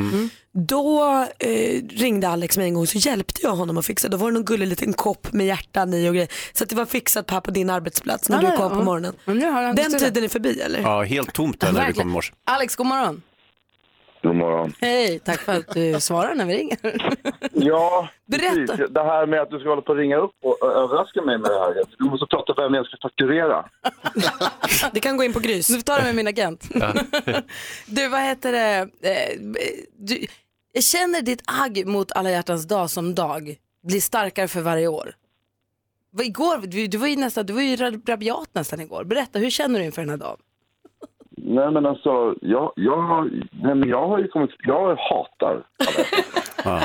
[0.53, 1.03] Då
[1.39, 4.07] eh, ringde Alex mig en gång så hjälpte jag honom att fixa.
[4.09, 6.29] Då var det någon gullig liten kopp med hjärtan i och grejer.
[6.53, 8.77] Så att det var fixat här på din arbetsplats när Ja, du kom ja.
[8.77, 9.13] på morgonen.
[9.75, 10.81] Den tiden är förbi eller?
[10.81, 12.01] Ja, helt tomt där när Verkligen.
[12.01, 12.33] kom i morse.
[12.45, 13.21] Alex, god morgon.
[14.23, 14.73] God morgon.
[14.81, 16.77] Hej, tack för att du svarar när vi ringer.
[17.51, 18.55] Ja, Berätta.
[18.55, 18.85] precis.
[18.89, 21.51] Det här med att du ska hålla på och ringa upp och överraska mig med
[21.51, 21.83] det här.
[21.97, 23.65] Du måste prata vem jag ska fakturera.
[24.93, 25.67] Det kan gå in på Grys.
[25.67, 26.69] Du får ta det med min agent.
[27.85, 28.77] du, vad heter det?
[29.09, 29.39] Eh,
[29.97, 30.25] Du,
[30.73, 35.13] jag känner ditt agg mot alla hjärtans dag som dag blir starkare för varje år.
[36.21, 39.03] Igår, du, du var ju nästan, du var ju rab- rabiat nästan igår.
[39.03, 40.37] Berätta, hur känner du inför den här dagen?
[41.51, 45.63] Nej men alltså, jag, jag, nej, men jag har ju kommit, jag hatar
[46.65, 46.81] Ja.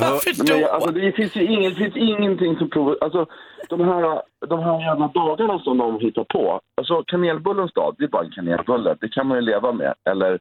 [0.00, 0.74] Varför men jag, då?
[0.74, 2.96] alltså, det, finns ju ingen, det finns ingenting som provar...
[3.00, 3.26] Alltså,
[3.68, 6.60] de här, de här jävla dagarna som de hittar på.
[6.74, 8.96] Alltså kanelbullens dag, det är bara en kanelbulle.
[9.00, 9.94] Det kan man ju leva med.
[10.04, 10.38] Eller,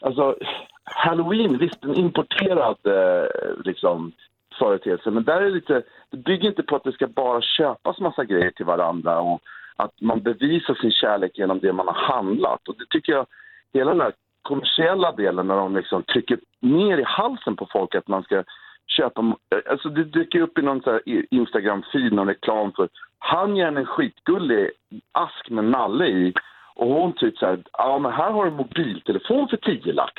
[0.00, 0.36] alltså,
[0.84, 3.28] halloween, visst en importerad eh,
[3.64, 4.12] liksom,
[4.58, 5.10] företeelse.
[5.10, 8.24] Men där är det lite, det bygger inte på att det ska bara köpas massa
[8.24, 9.42] grejer till varandra och
[9.76, 12.68] att man bevisar sin kärlek genom det man har handlat.
[12.68, 13.26] Och det tycker jag,
[13.72, 18.08] hela den här kommersiella delen när de liksom trycker ner i halsen på folk att
[18.08, 18.44] man ska
[18.86, 19.36] köpa...
[19.70, 20.82] Alltså det dyker upp i någon
[21.30, 24.70] Instagram-feed någon reklam för han ger en skitgullig
[25.12, 26.34] ask med nalle i
[26.74, 30.12] och hon typ så här, ja men här har du en mobiltelefon för 10 lax.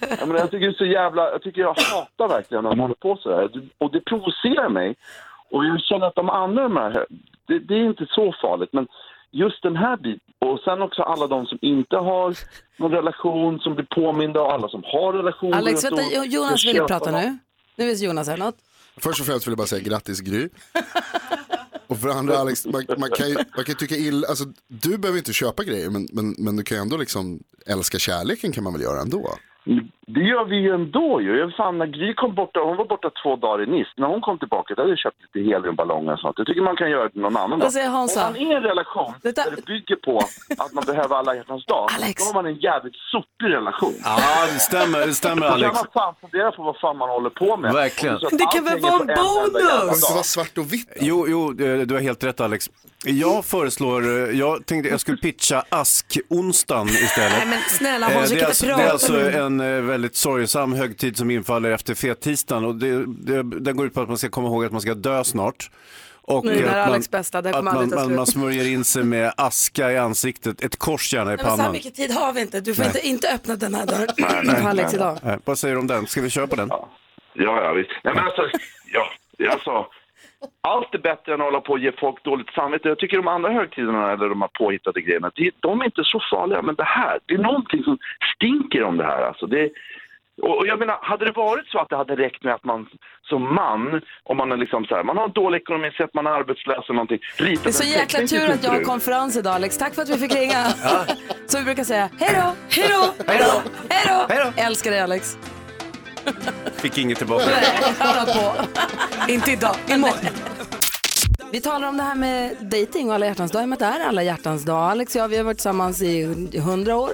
[0.20, 2.80] jag, menar, jag tycker det är så jävla, jag tycker jag hatar verkligen när de
[2.80, 3.50] håller på så här.
[3.78, 4.96] Och det provocerar mig.
[5.50, 7.06] Och jag känner att de andra de här,
[7.46, 8.86] det, det är inte så farligt men
[9.30, 12.36] just den här biten och sen också alla de som inte har
[12.76, 15.54] någon relation som blir påminda och alla som har relation.
[15.54, 17.38] Alex, vänta, Jonas vill prata nu.
[17.76, 18.56] Nu vill Jonas säga något.
[18.96, 20.48] Först och främst vill jag bara säga grattis Gry.
[21.86, 25.18] Och för andra Alex, man, man kan ju man kan tycka illa, alltså du behöver
[25.18, 28.72] inte köpa grejer men, men, men du kan ju ändå liksom älska kärleken kan man
[28.72, 29.34] väl göra ändå.
[30.14, 31.38] Det gör vi ju ändå ju.
[31.38, 33.90] Jag Fan, när Gry kom borta, hon var borta två dagar i Nice.
[33.96, 36.34] När hon kom tillbaka då hade jag köpt lite heliumballonger och sånt.
[36.38, 37.72] Jag tycker man kan göra det någon annan Vad dag.
[37.72, 38.26] säger Hansa?
[38.26, 40.18] Om man är i en relation Detta- där det bygger på
[40.58, 42.22] att man behöver alla hjärtans dag, Alex.
[42.22, 43.94] då har man en jävligt sopig relation.
[44.04, 44.20] Ja,
[44.54, 45.74] det stämmer, det stämmer Då kan Alex.
[45.74, 47.72] man fan fundera på vad fan man håller på med.
[47.72, 48.18] Verkligen.
[48.32, 49.52] Det kan väl vara en bonus?
[49.52, 50.88] Det inte vara svart och vitt?
[51.00, 52.70] Jo, jo, eh, du har helt rätt Alex.
[53.04, 57.32] Jag föreslår, eh, jag tänkte jag skulle pitcha ask-onsdagen istället.
[57.38, 59.38] Nej men snälla Eh, Hans, vi det, är kan alltså, inte det är prata alltså
[59.40, 59.66] en eh,
[60.00, 64.08] väldigt sorgsam högtid som infaller efter fettisdagen och det, det, den går ut på att
[64.08, 65.70] man ska komma ihåg att man ska dö snart.
[66.22, 68.06] Och Nu är att det man, Alex bästa, det att kommer man, aldrig ta man,
[68.06, 68.16] slut.
[68.16, 71.50] man smörjer in sig med aska i ansiktet, ett kors gärna i Nej, men så
[71.50, 71.72] här pannan.
[71.72, 72.60] mycket tid har vi inte.
[72.60, 74.08] Du får inte, inte öppna den här dörren
[74.62, 75.18] för Alex idag.
[75.24, 76.06] Eh, Vad säger du om den?
[76.06, 76.68] Ska vi köra på den?
[76.68, 76.88] Ja,
[77.34, 77.90] ja visst.
[78.04, 78.42] Nej, men alltså,
[78.92, 79.06] ja,
[79.52, 79.86] alltså,
[80.60, 82.88] allt är bättre än att hålla på och ge folk dåligt samvete.
[82.88, 86.62] Jag tycker de andra högtiderna, eller de här påhittade grejerna, de är inte så farliga.
[86.62, 87.98] Men det här, det är någonting som
[88.36, 89.22] stinker om det här.
[89.22, 89.46] Alltså.
[89.46, 89.70] Det,
[90.42, 92.88] och jag menar, hade det varit så att det hade räckt med att man
[93.22, 96.26] som man, om man är liksom så här, man har dålig ekonomi, så att man
[96.26, 99.54] är arbetslös eller någonting, Det är så en jäkla tur att jag har konferens idag
[99.54, 99.78] Alex.
[99.78, 100.64] Tack för att vi fick ringa.
[101.46, 103.40] Så vi brukar säga hej då, hej då, hej
[104.06, 104.62] då, hej då.
[104.62, 105.59] Älskar dig Alex.
[106.76, 107.44] Fick inget tillbaka.
[107.46, 108.52] Nej, på.
[109.32, 110.49] Inte idag, imorgon.
[111.52, 113.62] Vi talar om det här med dating och alla hjärtans dag.
[113.62, 114.90] I och med att det är alla hjärtans dag.
[114.90, 116.24] Alex och jag vi har varit tillsammans i
[116.58, 117.10] hundra år.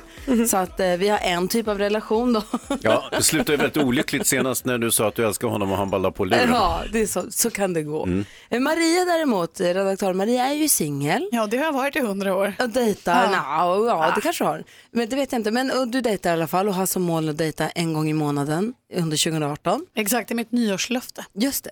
[0.48, 2.42] Så att eh, vi har en typ av relation då.
[2.82, 5.78] Ja, det slutade ju väldigt olyckligt senast när du sa att du älskar honom och
[5.78, 6.50] han la på luren.
[6.52, 8.08] Ja, det är så, så kan det gå.
[8.48, 11.28] Eh, Maria däremot, eh, redaktör Maria är ju singel.
[11.32, 12.52] Ja, det har jag varit i hundra år.
[12.58, 13.32] Och dejtar, Ja.
[13.32, 13.86] ja.
[14.06, 14.64] ja det kanske har.
[14.90, 15.50] Men det vet jag inte.
[15.50, 18.10] Men och du dejtar i alla fall och har som mål att dejta en gång
[18.10, 19.86] i månaden under 2018.
[19.94, 21.24] Exakt, det är mitt nyårslöfte.
[21.34, 21.70] Just det.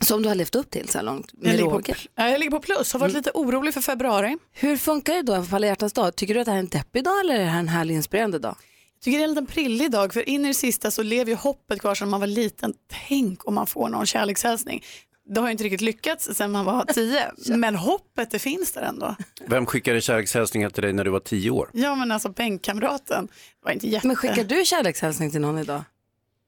[0.00, 1.94] Som du har levt upp till så här långt Jag med ligger, på, råge.
[2.14, 4.36] ja, jag ligger på plus, har varit lite orolig för februari.
[4.52, 6.16] Hur funkar det då på alla hjärtans dag?
[6.16, 7.94] Tycker du att det här är en deppig dag eller är det här en härlig
[7.94, 8.56] inspirerande dag?
[8.94, 11.30] Jag tycker det är en liten prillig dag för in i det sista så lever
[11.30, 12.74] ju hoppet kvar sedan man var liten.
[13.08, 14.84] Tänk om man får någon kärlekshälsning.
[15.28, 18.82] Det har ju inte riktigt lyckats sedan man var tio, men hoppet det finns där
[18.82, 19.16] ändå.
[19.46, 21.70] Vem skickade kärlekshälsningar till dig när du var tio år?
[21.72, 23.28] Ja men alltså bänkkamraten
[23.64, 24.06] var inte jätte...
[24.06, 25.82] Men skickar du kärlekshälsning till någon idag?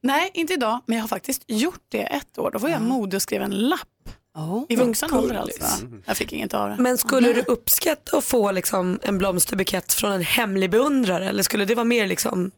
[0.02, 2.50] Nej, inte idag, men jag har faktiskt gjort det ett år.
[2.50, 3.88] Då var jag modig och skrev en lapp.
[4.68, 5.86] I vuxen ålder alltså.
[6.04, 6.76] Jag fick inget av det.
[6.78, 11.64] Men skulle du uppskatta att få liksom en blomsterbukett från en hemlig beundrare eller skulle
[11.64, 12.50] det vara mer liksom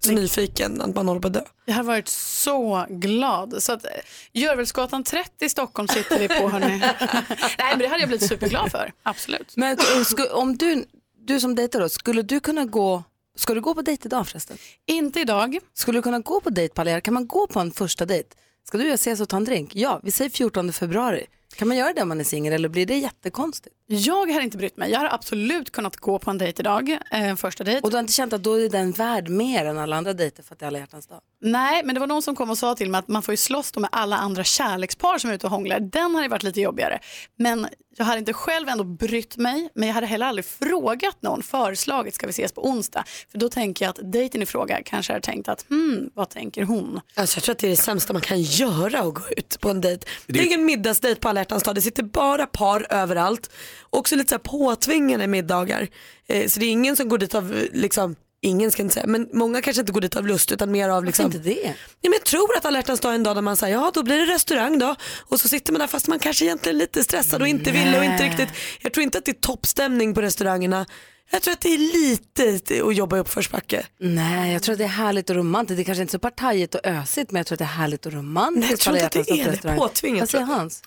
[0.00, 1.40] så nyfiken att man håller på att dö?
[1.64, 3.62] Jag har varit så glad.
[3.62, 3.90] Så att, eh,
[4.32, 6.78] Görvelsgatan 30 i Stockholm sitter vi på hörni.
[6.78, 9.56] Nej men det hade jag blivit superglad för, absolut.
[9.56, 10.84] Men eh, om du,
[11.26, 13.02] du som dejtar då, skulle du kunna gå,
[13.36, 14.56] ska du gå på dejt idag förresten?
[14.86, 15.58] Inte idag.
[15.74, 17.00] Skulle du kunna gå på dejt Pallier?
[17.00, 18.28] Kan man gå på en första dejt?
[18.64, 19.74] Ska du och jag ses och ta en drink?
[19.74, 21.26] Ja, vi säger 14 februari.
[21.56, 23.76] Kan man göra det om man är singel eller blir det jättekonstigt?
[23.86, 24.90] Jag har inte brytt mig.
[24.90, 27.80] Jag har absolut kunnat gå på en dejt idag, eh, en första dejt.
[27.82, 30.42] Och du har inte känt att då är den värd mer än alla andra dejter
[30.42, 31.20] för att det är alla hjärtans dag?
[31.40, 33.36] Nej, men det var någon som kom och sa till mig att man får ju
[33.36, 35.80] slåss då med alla andra kärlekspar som är ute och hånglar.
[35.80, 36.98] Den hade varit lite jobbigare.
[37.36, 41.42] Men jag hade inte själv ändå brytt mig, men jag hade heller aldrig frågat någon,
[41.42, 43.04] föreslagit ska vi ses på onsdag.
[43.30, 46.62] För då tänker jag att dejten i fråga kanske har tänkt att hmm, vad tänker
[46.64, 47.00] hon?
[47.14, 49.68] Alltså jag tror att det är det sämsta man kan göra att gå ut på
[49.70, 50.06] en dejt.
[50.26, 53.50] Det är ingen middagsdejt på alla hjärtans dag, det sitter bara par överallt.
[53.90, 55.88] Också lite så här påtvingade middagar.
[56.28, 59.28] Eh, så det är ingen som går dit av, liksom, ingen ska inte säga, men
[59.32, 61.26] många kanske inte går dit av lust utan mer av liksom.
[61.26, 61.74] inte det?
[62.00, 63.90] Ja, men jag tror att alla hjärtans dag är en dag där man säger ja
[63.94, 66.80] då blir det restaurang då och så sitter man där fast man kanske egentligen är
[66.80, 68.48] lite stressad och inte vill och inte riktigt.
[68.80, 70.86] Jag tror inte att det är toppstämning på restaurangerna.
[71.30, 73.86] Jag tror att det är lite att jobba i uppförsbacke.
[74.00, 75.76] Nej, jag tror att det är härligt och romantiskt.
[75.76, 78.06] Det kanske inte är så partajigt och ösigt, men jag tror att det är härligt
[78.06, 78.60] och romantiskt.
[78.60, 79.76] Nej, jag tror inte att det är det.
[79.76, 80.44] Påtvingat, Vad säger.
[80.44, 80.82] Hans?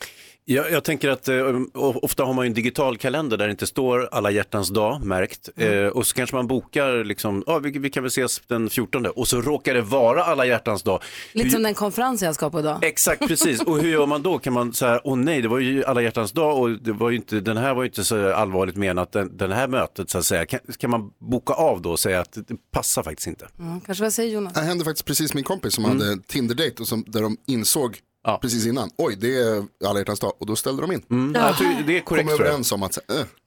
[0.47, 1.35] Jag, jag tänker att eh,
[1.73, 5.49] ofta har man ju en digital kalender där det inte står alla hjärtans dag märkt
[5.55, 9.05] eh, och så kanske man bokar liksom, ah, vi, vi kan väl ses den 14
[9.05, 11.01] och så råkar det vara alla hjärtans dag.
[11.33, 12.83] Lite Hur- som den konferensen jag ska på idag.
[12.83, 13.61] Exakt, precis.
[13.61, 14.39] Och hur gör man då?
[14.39, 17.15] Kan man säga, åh nej, det var ju alla hjärtans dag och det var ju
[17.15, 20.25] inte, den här var ju inte så allvarligt menat, den, den här mötet så att
[20.25, 20.45] säga.
[20.45, 23.47] Kan, kan man boka av då och säga att det passar faktiskt inte?
[23.59, 24.53] Mm, kanske vad säger Jonas?
[24.53, 25.99] Det hände faktiskt precis min kompis som Mm.
[25.99, 27.97] hade Tinder-date och som, där de insåg
[28.41, 31.01] precis innan, oj det är alla hjärtans dag och då ställde de in.
[31.11, 32.47] Mm, jag tror det är korrekt, Kom tror jag.
[32.47, 32.97] överens om att,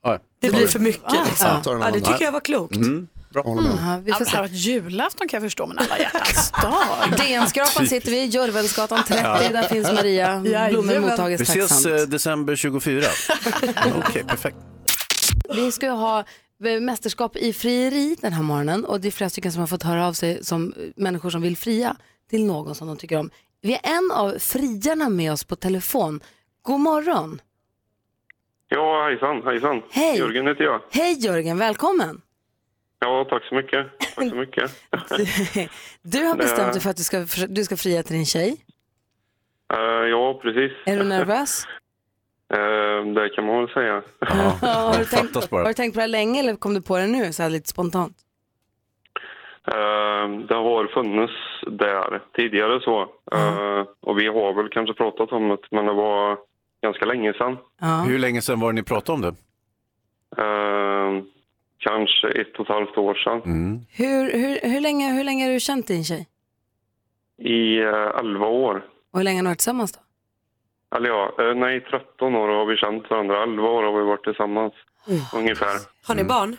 [0.04, 1.02] äh, Det blir för mycket.
[1.06, 1.80] Ja, Liksom.
[1.80, 2.76] Ja, det tycker jag var klokt.
[2.76, 3.08] Mm.
[3.32, 3.42] Bra.
[3.42, 4.04] Håller med.
[4.04, 4.54] Vi får Ja, se.
[4.54, 7.18] julafton kan jag förstå, men alla hjärtans dag.
[7.18, 10.40] DN-skrapan sitter vi, Görvelsgatan 30, där finns Maria.
[10.70, 11.86] Blommor mottages Vi ses tacksamt.
[12.00, 13.06] eh, december 24.
[14.08, 14.56] Okej, perfekt.
[15.54, 16.24] Vi ska ju ha
[16.64, 19.82] eh, mästerskap i frieri den här morgonen och det är flera stycken som har fått
[19.82, 21.96] höra av sig som eh, människor som vill fria
[22.30, 23.30] till någon som de tycker om.
[23.68, 26.20] Vi har en av friarna med oss på telefon.
[26.62, 27.40] God morgon.
[28.68, 29.82] Ja, hejsan, hejsan.
[29.90, 30.18] Hej.
[30.18, 30.80] Jörgen heter jag.
[30.90, 32.20] Hej Jörgen, välkommen.
[32.98, 33.86] Ja, tack så mycket.
[33.98, 34.70] Tack så mycket.
[36.02, 38.56] Du har bestämt dig för att du ska, du ska fria till din tjej.
[39.72, 40.72] Eh, ja, precis.
[40.86, 41.66] Är du nervös?
[42.50, 44.02] Eh, det kan man väl säga.
[44.20, 47.06] Ja, har, du tänkt, har du tänkt på det länge eller kom du på det
[47.06, 48.16] nu så här lite spontant?
[49.72, 51.32] Eh, det har funnits
[51.66, 53.00] där tidigare så.
[53.32, 56.38] Eh, och vi har väl kanske pratat om det, men det var
[56.82, 57.56] ganska länge sedan.
[58.06, 59.34] Hur länge sedan var det ni pratade om det?
[60.42, 61.22] Eh,
[61.78, 63.42] kanske ett och ett halvt år sedan.
[63.44, 63.80] Mm.
[63.90, 66.26] Hur, hur, hur, länge, hur länge har du känt din tjej?
[67.38, 68.84] I eh, 11 år.
[69.12, 70.00] Och hur länge har ni varit tillsammans då?
[70.96, 73.42] Eller ja, eh, nej 13 år har vi känt varandra.
[73.42, 74.74] 11 år har vi varit tillsammans.
[75.34, 75.76] Ungefär.
[76.06, 76.56] Har ni barn?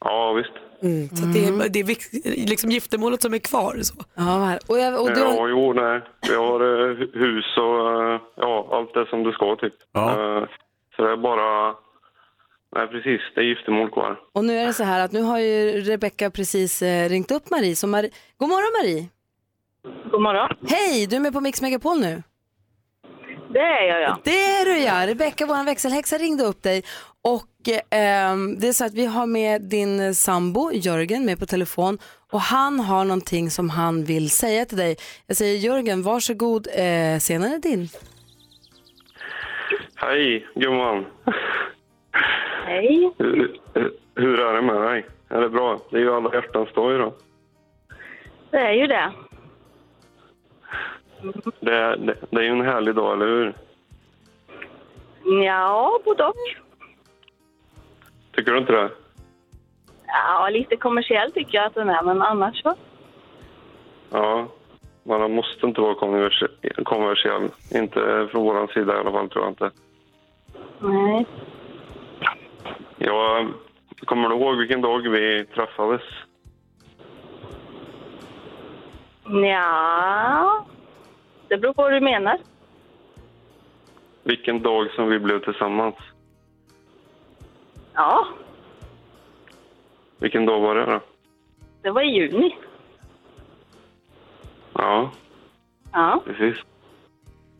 [0.00, 0.52] Ja, visst.
[0.82, 1.08] Mm.
[1.08, 3.76] Så det är, det är liksom giftermålet som är kvar.
[3.82, 3.94] Så.
[4.14, 6.00] Ja, och, jag, och du, Ja, jo, nej.
[6.28, 9.74] Vi har eh, hu- hus och eh, ja, allt det som det ska typ.
[9.96, 10.44] Eh,
[10.96, 11.74] så det är bara,
[12.76, 14.18] nej precis, det är giftermål kvar.
[14.32, 17.50] och nu är det så här att nu har ju Rebecka precis eh, ringt upp
[17.50, 17.76] Marie.
[17.76, 18.10] Så Marie.
[18.38, 19.08] God morgon Marie.
[20.10, 20.48] God morgon.
[20.68, 22.22] Hej, du är med på Mix Megapol nu.
[23.48, 24.18] Det är jag ja.
[24.24, 25.06] Det är du ja.
[25.06, 26.82] Rebecka, vår växelhäxa, ringde upp dig.
[27.22, 31.98] Och eh, det är så att vi har med din sambo Jörgen med på telefon.
[32.32, 34.96] Och han har någonting som han vill säga till dig.
[35.26, 36.66] Jag säger Jörgen, varsågod.
[36.66, 37.88] Eh, scenen är din.
[39.94, 41.06] Hej gumman.
[42.66, 43.12] Hej.
[43.18, 43.60] Hur,
[44.14, 45.06] hur är det med dig?
[45.28, 45.80] Är det bra?
[45.90, 47.12] Det är ju alla hjärtans dag idag.
[48.50, 49.12] Det är ju det.
[51.60, 53.54] Det, det, det är ju en härlig dag, eller hur?
[55.44, 56.34] Ja, både och.
[58.32, 58.90] Tycker du inte det?
[60.06, 62.74] Ja, lite kommersiell tycker jag att den är, men annars så.
[64.10, 64.46] Ja.
[65.02, 65.94] Man måste inte vara
[66.84, 67.50] kommersiell.
[67.74, 69.70] Inte från vår sida i alla fall, tror jag inte.
[70.80, 71.26] Nej.
[72.96, 73.52] Jag
[74.04, 76.02] kommer du ihåg vilken dag vi träffades?
[79.24, 80.66] Ja,
[81.48, 82.38] det beror på vad du menar.
[84.22, 85.94] Vilken dag som vi blev tillsammans.
[87.94, 88.26] Ja,
[90.18, 91.00] Vilken dag var det då?
[91.82, 92.56] det var i juni.
[94.72, 95.10] Ja,
[95.92, 96.56] Ja, precis.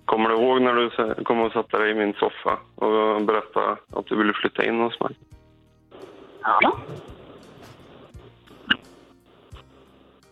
[0.05, 3.77] Kommer du ihåg när du sa- kom och satte dig i min soffa och berättade
[3.93, 5.17] att du ville flytta in hos mig?
[6.43, 6.79] ja.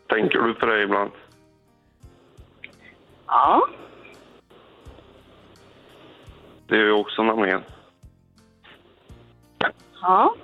[0.07, 1.11] Tänker du på det ibland?
[3.37, 3.67] Ja,
[6.67, 7.63] Det är ju också nämligen.
[10.01, 10.35] ja.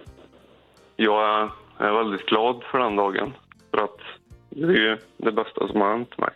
[0.96, 3.32] Jag är, väldigt glad för den dagen.
[3.70, 3.98] För att
[4.48, 6.30] det är ju det bästa som har hänt mig.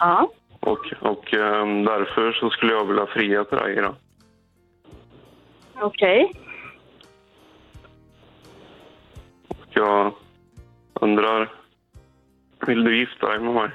[0.00, 0.28] Ja,
[0.60, 3.94] Och, och ehm, därför så skulle jag vilja fria till dig idag.
[5.74, 6.32] okej.
[9.48, 10.12] Och jag
[10.94, 11.52] undrar,
[12.66, 13.70] vill du gifta dig med mig?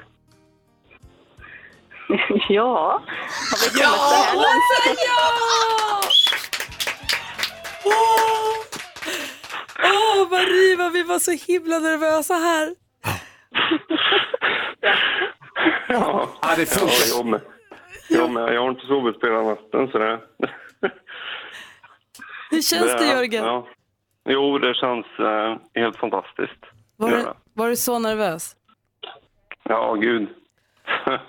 [2.49, 3.03] ja.
[3.51, 4.69] Har vi kommit så här långt?
[9.83, 12.75] Åh Marie vad vi var så himla nervösa här.
[15.87, 16.93] Ja, det funkar.
[16.93, 17.41] Ja, jag med.
[18.09, 18.53] Jag med.
[18.53, 20.19] Jag har inte sovit på hela natten så det...
[22.51, 23.45] Hur känns det Jörgen?
[23.45, 23.67] Ja.
[24.29, 26.65] Jo, det känns eh, helt fantastiskt.
[26.97, 27.33] Var, du, det.
[27.53, 28.55] var du så nervös?
[29.69, 30.27] Ja, gud.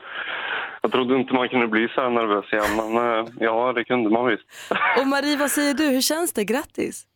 [0.83, 4.11] Jag trodde inte man kunde bli så här nervös igen, men eh, ja, det kunde
[4.11, 4.45] man visst.
[5.01, 5.85] Och Marie, vad säger du?
[5.85, 6.45] Hur känns det?
[6.45, 7.07] Grattis!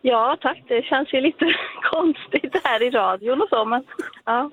[0.00, 0.62] Ja, tack.
[0.68, 1.44] Det känns ju lite
[1.82, 3.84] konstigt här i radion och så, men
[4.24, 4.50] ja.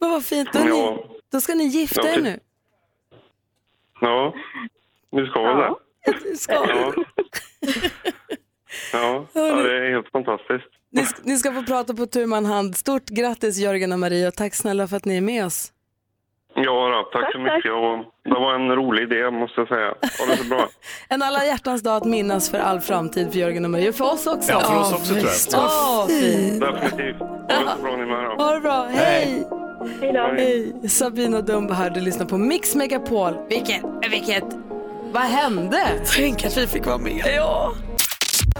[0.00, 2.38] Men vad fint, då, är ni, då ska ni gifta er nu.
[4.00, 4.34] Ja,
[5.10, 6.36] vi ska väl det.
[6.36, 6.52] Ska.
[6.52, 6.92] Ja.
[8.92, 10.73] Ja, ja, det är helt fantastiskt.
[10.94, 12.76] Ni, sk- ni ska få prata på tu man hand.
[12.76, 15.70] Stort grattis Jörgen och Marie och tack snälla för att ni är med oss.
[16.56, 17.72] Ja, då, tack, så mycket.
[17.72, 17.98] Och
[18.34, 19.86] det var en rolig idé, måste jag säga.
[20.18, 20.68] Ha det så bra.
[21.08, 23.92] En alla hjärtans dag att minnas för all framtid för Jörgen och Marie.
[23.92, 24.52] För oss också.
[24.52, 25.60] Ja, för oss också, tror jag.
[25.60, 26.60] Åh, fint.
[26.60, 27.18] Definitivt.
[27.20, 28.44] Ha det så bra ni med då.
[28.44, 29.46] Ha det bra, hej!
[30.00, 30.20] Hej då.
[30.36, 30.88] Hej!
[30.88, 33.34] Sabina Dumba här, du lyssnar på Mix Megapol.
[33.48, 34.44] Vilket, vilket,
[35.12, 35.78] vad hände?
[36.16, 37.22] Tänk att vi fick vara med.
[37.36, 37.72] Ja.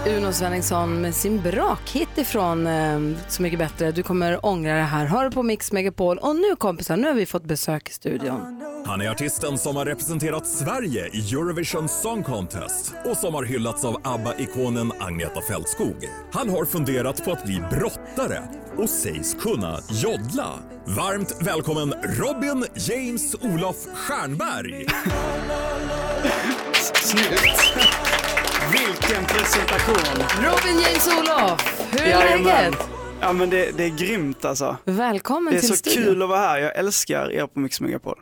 [0.07, 3.91] Uno Svenningsson med sin brakhit ifrån eh, Så mycket bättre.
[3.91, 5.05] Du kommer ångra det här.
[5.05, 6.17] Hör på Mix Megapol.
[6.17, 8.61] Och nu kompisar, nu har vi fått besök i studion.
[8.85, 13.85] Han är artisten som har representerat Sverige i Eurovision Song Contest och som har hyllats
[13.85, 16.09] av ABBA-ikonen Agneta Fältskog.
[16.31, 18.41] Han har funderat på att bli brottare
[18.77, 20.47] och sägs kunna joddla.
[20.85, 24.85] Varmt välkommen Robin James Olof Stjernberg!
[26.93, 28.24] Snyggt.
[28.79, 30.25] Vilken presentation.
[30.43, 32.43] Robin James Olof, hur är Jajamän.
[32.43, 32.89] läget?
[33.21, 34.77] Ja men det, det är grymt alltså.
[34.85, 36.03] Välkommen Det är till så studion.
[36.03, 36.57] kul att vara här.
[36.59, 38.19] Jag älskar er på Mix Megapol.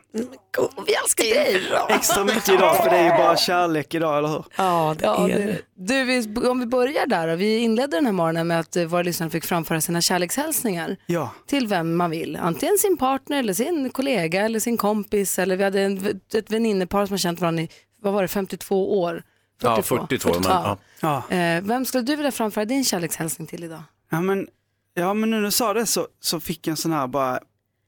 [0.86, 1.62] Vi älskar dig.
[1.88, 4.44] Extra mycket idag för det är ju bara kärlek idag, eller hur?
[4.56, 7.34] Ja, det Ja, är det, du, vi, om vi börjar där då.
[7.36, 11.30] Vi inledde den här morgonen med att våra lyssnare fick framföra sina kärlekshälsningar Ja.
[11.46, 12.36] till vem man vill.
[12.36, 15.38] Antingen sin partner eller sin kollega eller sin kompis.
[15.38, 17.68] Eller vi hade en, ett väninnepar som har känt varandra i,
[18.02, 19.22] vad var det, 52 år?
[19.62, 20.78] Ja, 42, men, ja.
[21.00, 21.36] Ja.
[21.36, 23.82] Eh, vem skulle du vilja framföra din kärlekshälsning till idag?
[24.10, 24.48] Ja men,
[24.94, 27.40] ja, men nu när du sa det så, så fick jag en sån här bara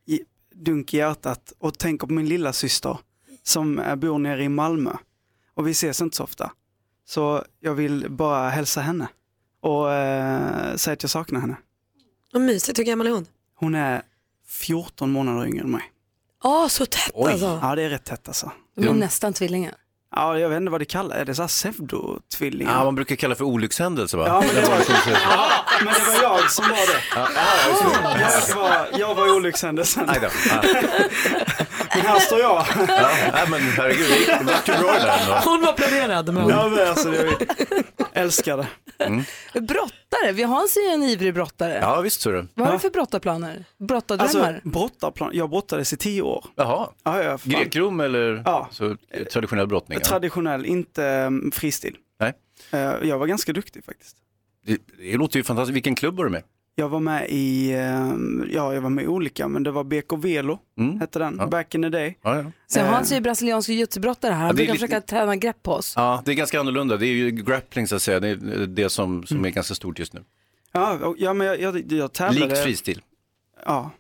[0.07, 0.20] i-
[0.55, 2.98] dunk i hjärtat och tänker på min lilla syster
[3.42, 4.92] som eh, bor nere i Malmö.
[5.55, 6.52] Och vi ses inte så ofta.
[7.09, 9.09] Så jag vill bara hälsa henne
[9.61, 11.57] och eh, säga att jag saknar henne.
[12.33, 13.26] Vad mysigt, hur gammal är hon?
[13.55, 14.02] Hon är
[14.48, 15.92] 14 månader yngre än mig.
[16.42, 17.59] Ja, så tätt alltså.
[17.62, 18.52] Ja det är rätt tätt alltså.
[18.76, 19.74] De är nästan tvillingar.
[20.16, 21.16] Ja, jag vet inte vad det kallas.
[21.18, 22.72] Är det så här pseudotvillingar?
[22.72, 24.24] Ja, man brukar kalla för olyckshändelse va?
[24.26, 24.85] Ja, men det var, var
[25.22, 25.50] ja,
[25.85, 27.00] men det var jag som var det.
[27.16, 27.29] Ja,
[28.14, 28.20] det.
[28.48, 30.07] Jag var, jag var olyckshändelsen.
[30.07, 30.12] Då.
[30.22, 30.62] Ja.
[31.94, 32.64] Men här står jag.
[32.88, 35.35] Ja, nej, men herregud, det gick- det vart ju bra det där ändå.
[35.44, 36.35] Hon var planerad.
[36.35, 36.48] Men...
[36.48, 37.35] Ja, men alltså, jag
[38.12, 38.66] älskar det.
[39.52, 41.78] Brottare, vi Hans är ju en ivrig brottare.
[41.82, 42.48] Ja, visst så du.
[42.54, 43.64] Vad har du för brottarplaner?
[43.78, 44.49] Brottardrömmar?
[44.55, 45.30] Alltså, brottarplan.
[45.34, 46.44] Jag brottades i tio år.
[46.55, 46.88] Jaha.
[47.05, 47.38] Ja, ja.
[47.44, 48.68] Grekrom eller Ja.
[48.70, 48.97] så,
[49.32, 50.01] traditionell brottning?
[50.01, 51.97] Traditionell, inte um, fristil.
[52.20, 52.32] Nej.
[52.70, 54.16] Eh, jag var ganska duktig faktiskt.
[54.66, 55.76] Det, det låter ju fantastiskt.
[55.76, 56.42] Vilken klubb var du med?
[56.79, 60.12] Jag var med i, ehm, ja jag var med i olika, men det var BK
[60.16, 61.01] Velo, Mm.
[61.01, 61.47] hette den, Ja.
[61.47, 62.18] back in the day.
[62.22, 62.45] Ja, ja.
[62.66, 64.39] Så Eh, Hans är ju brasiliansk jiu-jitsu-brottare här.
[64.39, 65.93] Han Ja, brukar lite- försöka träna grepp på oss.
[65.97, 66.97] ja, det är ganska annorlunda.
[66.97, 68.20] Det är ju grappling så att säga.
[68.20, 70.24] Det är det som, som är ganska stort just nu.
[70.72, 72.47] Ja, ja men jag, jag, jag tävlade.
[72.55, 73.03] Likt fristil.
[73.66, 73.91] Ja.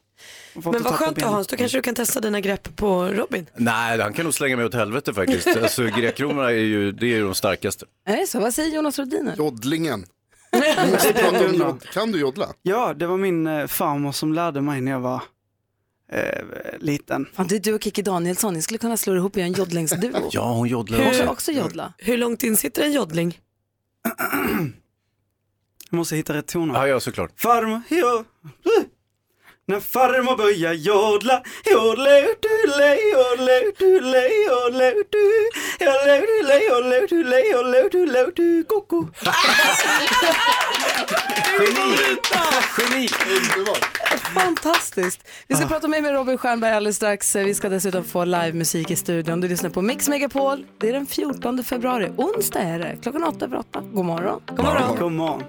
[0.54, 1.26] Men vad skönt då.
[1.26, 3.46] Hans, då kanske du kan testa dina grepp på Robin.
[3.56, 5.46] Nej, han kan nog slänga mig åt helvete faktiskt.
[5.62, 7.86] Alltså, grekromarna är ju, det är ju de starkaste.
[8.06, 8.40] Är det så?
[8.40, 9.34] Vad säger Jonas Rhodiner?
[9.36, 10.04] Joddlingen.
[10.52, 12.48] Vi måste prata om jod- Kan du jodla?
[12.62, 15.22] Ja, det var min eh, farmor som lärde mig när jag var
[16.12, 16.22] eh,
[16.78, 17.26] liten.
[17.32, 19.52] Fan, det är du och Kikki Danielsson, ni skulle kunna slå ihop och göra en
[19.52, 20.28] joddlingsduo.
[20.32, 21.26] Ja, hon joddlar Hur- också.
[21.26, 21.92] också jodla.
[21.98, 23.40] Hur långt in sitter en joddling?
[25.90, 26.74] Jag måste hitta rätt toner.
[26.74, 27.40] Ja, ja, såklart.
[27.40, 28.24] Farmor, jo.
[29.68, 31.42] När farmor börjar jodla,
[31.72, 35.18] jodla utule, jodla utule, jodla utu,
[35.80, 39.08] jodla utule, jodla utule, jodla utule, utu, koko.
[42.78, 43.08] Geni!
[44.34, 45.28] Fantastiskt.
[45.48, 47.36] Vi ska prata mer med Robin Stjernberg alldeles strax.
[47.36, 49.40] Vi ska dessutom få livemusik i studion.
[49.40, 50.66] Du lyssnar på Mix Megapol.
[50.78, 52.12] Det är den 14 februari.
[52.16, 52.96] Onsdag är det.
[53.02, 53.80] Klockan åtta över åtta.
[53.80, 54.40] God morgon.
[54.48, 54.96] God morgon.
[54.98, 55.42] God morgon.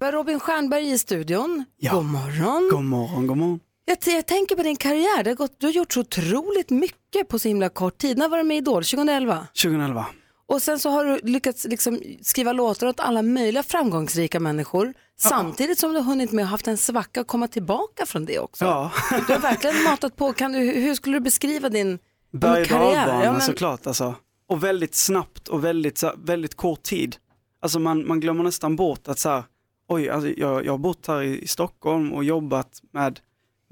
[0.00, 1.64] Vi har Robin Stjernberg i studion.
[1.78, 1.92] Ja.
[1.92, 2.68] God morgon.
[2.70, 3.60] God morgon, god morgon.
[3.92, 5.22] Jag, jag tänker på din karriär.
[5.24, 8.18] Det har gått, du har gjort så otroligt mycket på så himla kort tid.
[8.18, 8.84] När var du med i Idol?
[8.84, 9.46] 2011?
[9.62, 10.06] 2011.
[10.46, 14.94] Och sen så har du lyckats liksom skriva låtar åt alla möjliga framgångsrika människor.
[15.18, 18.38] Samtidigt som du har hunnit med och haft en svacka och komma tillbaka från det
[18.38, 18.64] också.
[18.64, 18.90] Ja.
[19.26, 20.32] Du har verkligen matat på.
[20.32, 21.98] Kan du, hur skulle du beskriva din
[22.32, 22.96] Berg och karriär?
[23.06, 24.14] dalbana Ja, men- såklart alltså.
[24.48, 27.16] Och väldigt snabbt och väldigt, väldigt kort tid.
[27.62, 29.42] Alltså man, man glömmer nästan bort att så här,
[29.88, 33.20] oj, alltså jag, jag har bott här i Stockholm och jobbat med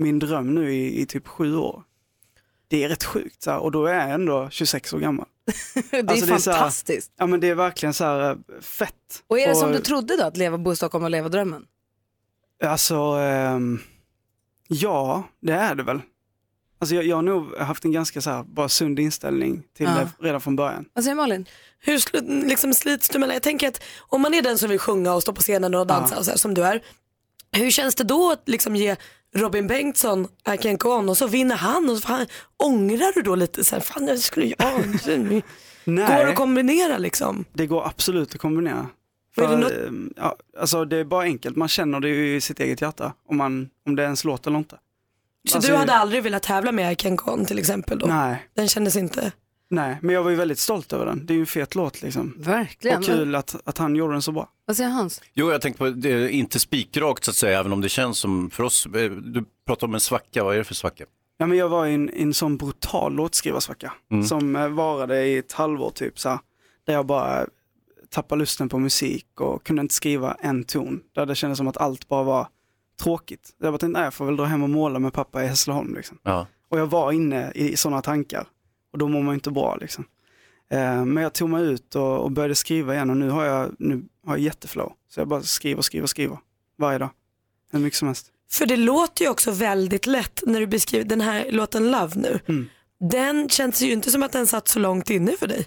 [0.01, 1.83] min dröm nu i, i typ sju år.
[2.69, 5.27] Det är rätt sjukt så här, och då är jag ändå 26 år gammal.
[5.91, 7.13] det är Alltså, så här- fantastiskt.
[7.17, 9.23] ja men det är verkligen så här eh, fett.
[9.27, 11.67] Och är det som du trodde då, att leva, bo i Stockholm och leva drömmen?
[12.65, 13.79] Alltså, ehm,
[14.69, 16.01] ja, det är det väl.
[16.79, 20.09] Alltså jag, jag har nog haft en ganska så här, bara sund inställning till Ja.
[20.19, 20.85] det redan från början.
[20.93, 21.47] Vad säger Malin?
[21.79, 24.79] Hur slu- liksom slits du mellan, jag tänker att om man är den som vill
[24.79, 26.19] sjunga och stå på scenen och dansa Ja.
[26.19, 26.83] och så här, som du är.
[27.53, 28.97] Hur känns det då att liksom ge
[29.35, 32.27] Robin Bengtsson I can go on och så vinner han och så fan,
[32.57, 34.55] ångrar du då lite så här, fan jag skulle ju,
[35.85, 36.07] Nej.
[36.07, 37.45] går det att kombinera liksom?
[37.53, 38.87] Det går absolut att kombinera.
[39.37, 42.41] Är det För, något- ehm, ja, alltså det är bara enkelt, man känner det i
[42.41, 44.77] sitt eget hjärta om, man, om det är ens låt eller inte.
[45.49, 48.07] Så Alltså, du hade aldrig velat tävla med I can go on till exempel då?
[48.07, 48.49] Nej.
[48.55, 49.33] Den kändes inte?
[49.73, 51.27] Nej, men jag var ju väldigt stolt över den.
[51.27, 52.35] Det är ju en fet låt liksom.
[52.39, 52.99] Verkligen.
[52.99, 54.49] Och kul att, att han gjorde den så bra.
[54.67, 55.23] Vad säger Hans?
[55.35, 58.19] Jo, jag tänkte på, det är inte spikrakt så att säga, även om det känns
[58.19, 58.87] som för oss.
[58.87, 61.05] eh, Du pratar om en svacka, vad är det för svacka?
[61.39, 64.25] Ja, men jag var i en, en sån brutal låtskrivarsvacka Mm.
[64.25, 66.39] som eh, varade i ett halvår typ så här,
[66.87, 67.47] där jag bara
[68.11, 71.01] tappade lusten på musik och kunde inte skriva en ton.
[71.15, 72.49] Där det kändes som att allt bara var
[73.03, 73.51] tråkigt.
[73.61, 75.95] Jag bara tänkte, nej jag får väl dra hem och måla med pappa i Hässleholm
[75.95, 76.19] liksom.
[76.23, 76.47] Ja.
[76.69, 78.47] Och jag var inne i sådana tankar
[78.93, 80.05] och då mår man inte bra liksom.
[80.71, 83.77] Eh, men jag tog mig ut och, och började skriva igen och nu har jag,
[83.79, 84.93] nu har jag jätteflow.
[85.09, 86.39] Så jag bara skriver, skriver, skriver
[86.79, 87.11] varje dag.
[87.73, 88.27] Hur mycket som helst.
[88.51, 92.41] För det låter ju också väldigt lätt när du beskriver den här låten Love nu.
[92.49, 92.69] Mm.
[93.11, 95.67] Den känns ju inte som att den satt så långt inne för dig.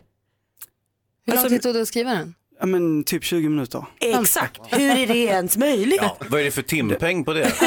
[1.26, 2.36] Hur lång Alltså- tid tog det att skriva den?
[2.60, 3.86] Ja men typ 20 minuter.
[4.00, 6.00] Exakt, hur är det ens möjligt?
[6.02, 7.54] Ja, vad är det för timpeng på det?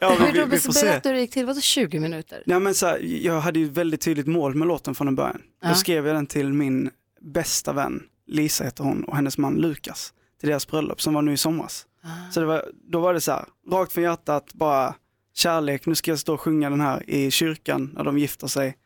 [0.00, 0.86] Ja, men Hur vi, då, vi får se.
[0.86, 1.46] berätta hur det gick till.
[1.46, 2.42] Vadå 20 minuter?
[2.46, 5.42] Ja, men så här, jag hade ju väldigt tydligt mål med låten från en början.
[5.62, 5.68] Ja.
[5.68, 6.90] Då skrev jag den till min
[7.20, 11.32] bästa vän, Lisa heter hon, och hennes man Lukas, till deras bröllop som var nu
[11.32, 11.86] i somras.
[12.04, 12.30] Ah.
[12.32, 14.94] Så det var, då var det så här, rakt från hjärtat, bara
[15.34, 18.76] kärlek, nu ska jag stå och sjunga den här i kyrkan när de gifter sig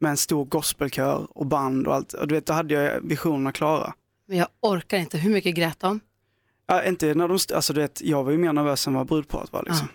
[0.00, 2.12] med en stor gospelkör och band och allt.
[2.12, 3.94] Och du vet, då hade jag visionerna klara.
[4.28, 5.18] Men jag orkar inte.
[5.18, 6.00] Hur mycket grät de?
[6.66, 9.52] Ja, inte när de, alltså du vet, jag var ju mer nervös än vad brudparet
[9.52, 9.88] var liksom.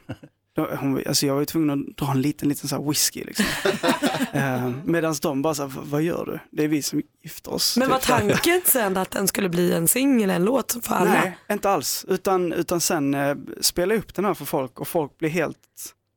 [0.55, 3.23] Då- Hon, alltså jag var ju tvungen att dra en liten, liten så här whisky
[3.23, 3.45] liksom.
[4.33, 6.39] eh, Medan de bara så här, "V- vad gör du?
[6.57, 7.77] Det är vi som gifter oss.
[7.77, 8.07] Men var typ.
[8.07, 11.11] tanken sen att den skulle bli en singel, en låt för alla?
[11.13, 12.05] Nej, inte alls.
[12.07, 15.57] Utan, utan sen eh, spela upp den här för folk och folk blir helt,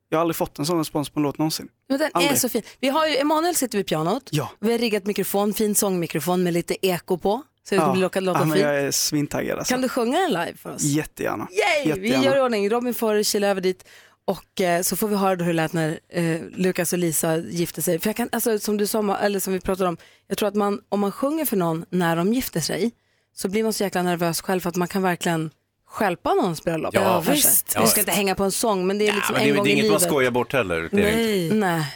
[0.09, 1.69] jag har aldrig fått en sån respons på en låt någonsin.
[1.89, 2.39] Men den är Aldrig.
[2.41, 2.63] så fin.
[2.81, 4.29] Vi har ju, Emanuel sitter vid pianot.
[4.33, 4.51] Ja.
[4.61, 7.43] Vi har riggat mikrofon, fin sångmikrofon med lite eko på.
[7.69, 7.93] Så det Ja.
[7.93, 9.73] blir låta, ja, men jag är svintaggad alltså.
[9.75, 10.83] Kan du sjunga den live för oss?
[10.83, 11.49] Jättegärna.
[11.51, 11.83] Yay!
[11.85, 12.25] Vi Jättegärna.
[12.25, 12.71] gör i ordning.
[12.71, 13.85] Robin får kila över dit
[14.25, 17.37] och eh, så får vi höra då hur det lät när eh, Lukas och Lisa
[17.37, 17.99] gifte sig.
[17.99, 19.97] För jag kan, alltså, som du sa, eller som vi pratade om,
[20.27, 22.91] jag tror att man, om man sjunger för någon när de gifter sig
[23.37, 25.51] så blir man så jäkla nervös själv för att man kan verkligen
[25.89, 26.95] stjälpa någons bröllop.
[26.95, 27.77] Ja, visst.
[27.81, 29.65] Vi ska inte hänga på en sång men det är liksom men en det, gång
[29.65, 30.03] det är i inget man livet.
[30.03, 30.89] skojar bort heller.
[30.93, 31.57] Det är det inte.
[31.57, 31.95] Nej.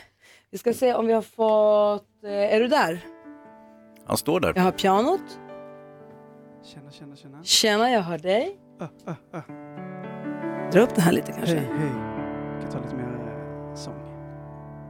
[0.50, 3.00] Vi ska se om vi har fått, eh, är du där?
[4.06, 4.52] Han står där.
[4.56, 5.20] Jag har pianot.
[6.74, 7.44] Känna, känna, känna.
[7.44, 8.56] Tjena, jag hör dig.
[8.82, 9.40] Uh, uh, uh.
[10.72, 11.54] Dra upp den här lite kanske.
[11.54, 11.90] Hej, hej.
[12.52, 13.94] Jag kan ta lite mer eh, sång.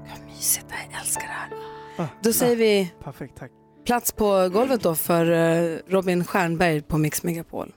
[0.09, 1.51] Vad mysigt, jag älskar det här.
[1.99, 3.51] Ah, Då säger vi Perfekt, tack.
[3.87, 7.73] plats på golvet då för eh, Robin Stjernberg på Mix Megapol.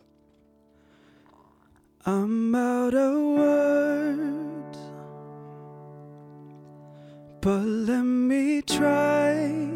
[2.08, 4.78] I'm out of words
[7.41, 9.76] But let me try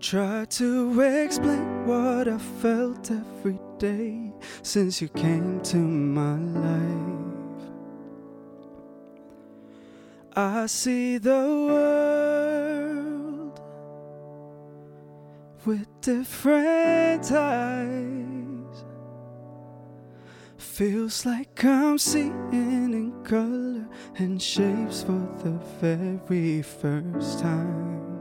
[0.00, 7.70] Try to explain what I felt every day since you came to my life.
[10.34, 13.60] I see the world
[15.64, 18.45] with different eyes.
[20.76, 28.20] Feels like I'm seeing in color and shapes for the very first time.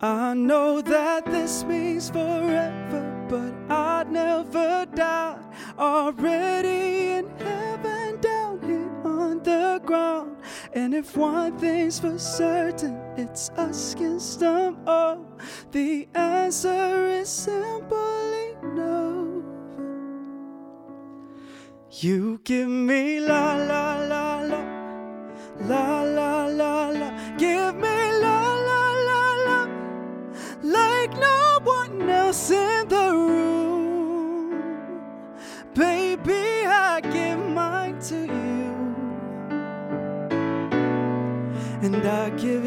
[0.00, 5.52] I know that this means forever, but I'd never doubt.
[5.76, 10.36] Already in heaven, down here on the ground.
[10.74, 15.26] And if one thing's for certain, it's us against them all.
[15.72, 19.21] The answer is simply no.
[22.00, 24.64] You give me la la la la,
[25.60, 27.36] la la la la.
[27.36, 29.66] Give me la la la la,
[30.62, 34.62] like no one else in the room.
[35.74, 38.72] Baby, I give mine to you,
[41.82, 42.64] and I give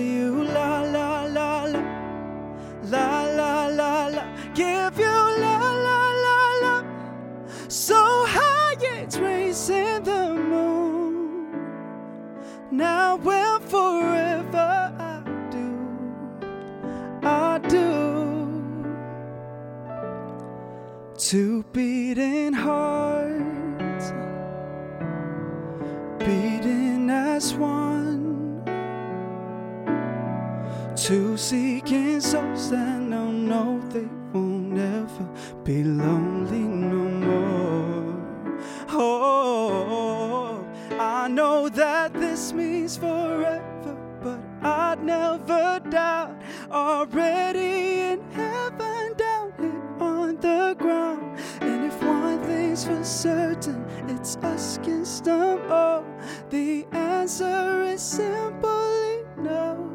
[9.18, 11.52] high it's raising the moon.
[12.72, 15.78] Now and forever I do,
[17.24, 18.86] I do.
[21.18, 24.12] Two beating hearts,
[26.20, 28.64] beating as one.
[30.96, 35.30] Two seeking souls that know they won't ever
[35.64, 37.05] be lonely no
[41.70, 46.42] that this means forever, but I'd never doubt.
[46.72, 51.40] Already in heaven, down here on the ground.
[51.62, 56.06] And if one thing's for certain, it's us against them all.
[56.50, 59.92] The answer is simply no.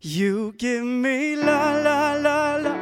[0.00, 2.76] You give me la la la la,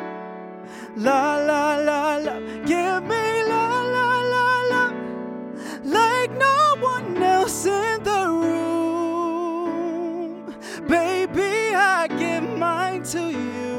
[0.96, 2.40] la la la la.
[2.66, 3.23] Give me
[13.14, 13.76] to you,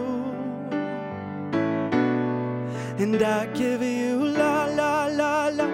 [3.04, 5.68] and I give you la la la la,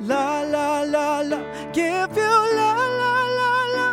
[0.00, 1.38] la la la la.
[1.72, 3.88] Give you la la la la.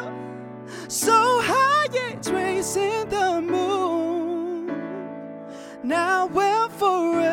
[0.88, 1.18] So
[1.50, 4.68] high it's raising the moon.
[5.82, 7.29] Now and forever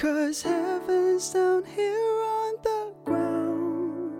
[0.00, 4.14] Cause heaven's down here on the ground.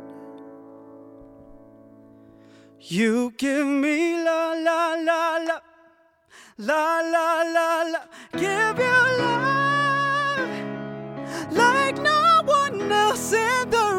[2.81, 5.59] You give me la la la la.
[6.59, 8.01] La la la la,
[8.33, 10.51] give you love
[11.51, 13.90] like no one else in the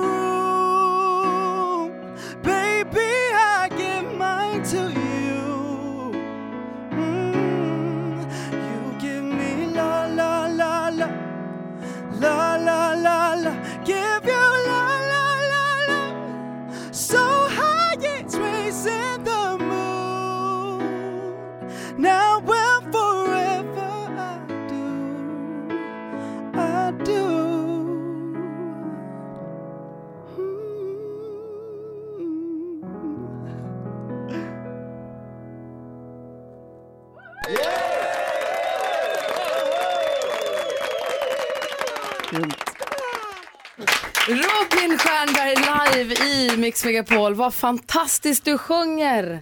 [46.72, 47.34] Mix Megapol.
[47.36, 49.42] Vad fantastiskt du sjunger.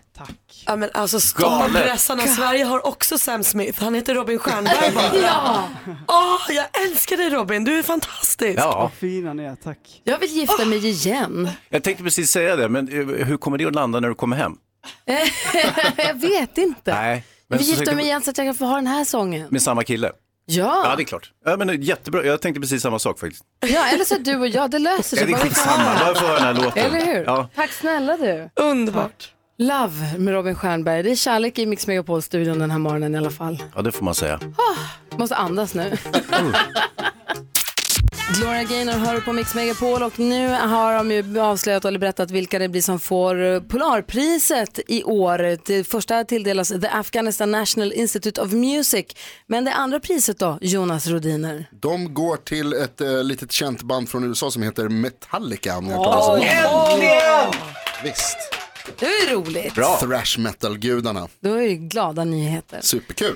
[0.65, 1.69] Ja men alltså Galet.
[1.71, 5.15] storpressarna, Sverige har också Sam Smith, han heter Robin Stjernberg bara.
[5.23, 5.63] Ja.
[6.07, 8.59] Åh, jag älskar dig Robin, du är fantastisk.
[8.59, 8.79] Ja.
[8.81, 10.01] Vad fina ni är, tack.
[10.03, 11.49] Jag vill gifta mig igen.
[11.69, 14.35] Jag tänkte precis säga det, men eh, hur kommer det att landa när du kommer
[14.37, 14.53] hem?
[15.97, 16.93] jag vet inte.
[16.93, 18.75] Nej, Jag men vill så gifta tänkte- mig igen så att jag kan få ha
[18.75, 19.47] den här sången.
[19.51, 20.11] med samma kille?
[20.51, 20.81] Ja.
[20.85, 21.31] Ja, det är klart.
[21.45, 22.23] Ja, men jättebra.
[22.23, 23.43] Jag tänkte precis samma sak faktiskt.
[23.67, 25.25] Ja, eller så du och jag, det löser Ja, sig.
[25.27, 26.85] det är skitsamma, bara få höra den här låten.
[26.85, 27.23] Eller hur?
[27.23, 27.49] Ja.
[27.55, 28.49] Tack snälla du.
[28.55, 29.29] Underbart.
[29.57, 31.03] Love med Robin Stjernberg.
[31.03, 33.63] Det är kärlek i Mix Megapol-studion den här morgonen i alla fall.
[33.75, 34.39] ja, det får man säga.
[35.17, 35.97] Måste andas nu.
[38.33, 42.59] Gloria Gaynor hör på Mix Megapol och nu har de ju avslöjat eller berättat vilka
[42.59, 45.57] det blir som får eh, Polarpriset i år.
[45.65, 49.05] Det första tilldelas The Afghanistan National Institute of Music.
[49.47, 51.65] Men det andra priset då, Jonas Rodiner?
[51.71, 55.77] De går till ett eh, litet känt band från USA som heter Metallica.
[55.77, 57.53] Om talat om äntligen!
[58.03, 58.37] Visst.
[58.99, 59.75] Det är roligt.
[59.75, 61.27] Thrash metal-gudarna.
[61.39, 62.79] Då är det glada nyheter.
[62.81, 63.35] Superkul.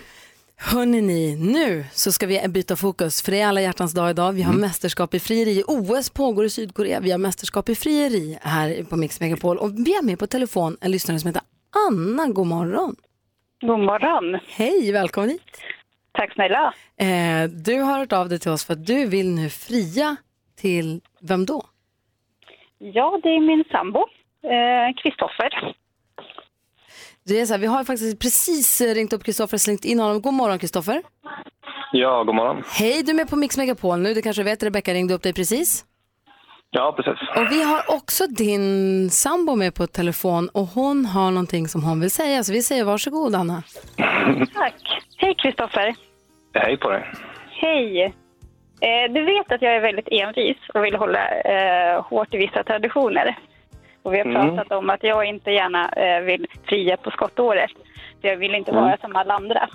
[0.71, 4.33] Hörrni ni, nu så ska vi byta fokus för det är alla hjärtans dag idag.
[4.33, 5.63] Vi har mästerskap i frieri.
[5.67, 6.99] OS pågår i Sydkorea.
[6.99, 9.57] Vi har mästerskap i frieri här på Mix Megapol.
[9.57, 11.41] Och vi har med på telefon en lyssnare som heter
[11.87, 12.27] Anna.
[12.27, 12.95] God morgon.
[13.61, 14.39] God morgon.
[14.47, 15.41] Hej, välkommen hit.
[16.11, 16.73] Tack snälla.
[16.97, 20.15] Eh, du har hört av dig till oss för att du vill nu fria
[20.61, 21.65] till vem då?
[22.77, 23.99] Ja, det är min sambo,
[24.43, 25.75] eh, Kristoffer.
[27.25, 30.21] Det är så här, vi har faktiskt precis ringt upp Kristoffer och slängt in honom.
[30.21, 31.01] God morgon Kristoffer.
[31.91, 32.63] Ja, god morgon.
[32.79, 34.13] Hej, du är med på Mix Megapol nu.
[34.13, 35.85] Du kanske vet, Rebecka ringde upp dig precis.
[36.71, 37.29] Ja, precis.
[37.37, 41.99] Och vi har också din sambo med på telefon och hon har någonting som hon
[41.99, 42.43] vill säga.
[42.43, 43.63] Så vi säger varsågod Anna.
[44.53, 45.03] Tack.
[45.17, 45.95] Hej Kristoffer.
[46.53, 47.05] Hej på dig.
[47.61, 48.03] Hej.
[48.81, 52.63] Eh, du vet att jag är väldigt envis och vill hålla eh, hårt i vissa
[52.63, 53.37] traditioner.
[54.03, 54.55] Och vi har Mm.
[54.55, 57.71] pratat om att jag inte gärna eh, vill fria på skottåret.
[58.21, 58.83] För jag vill inte Mm.
[58.83, 59.67] vara som alla andra.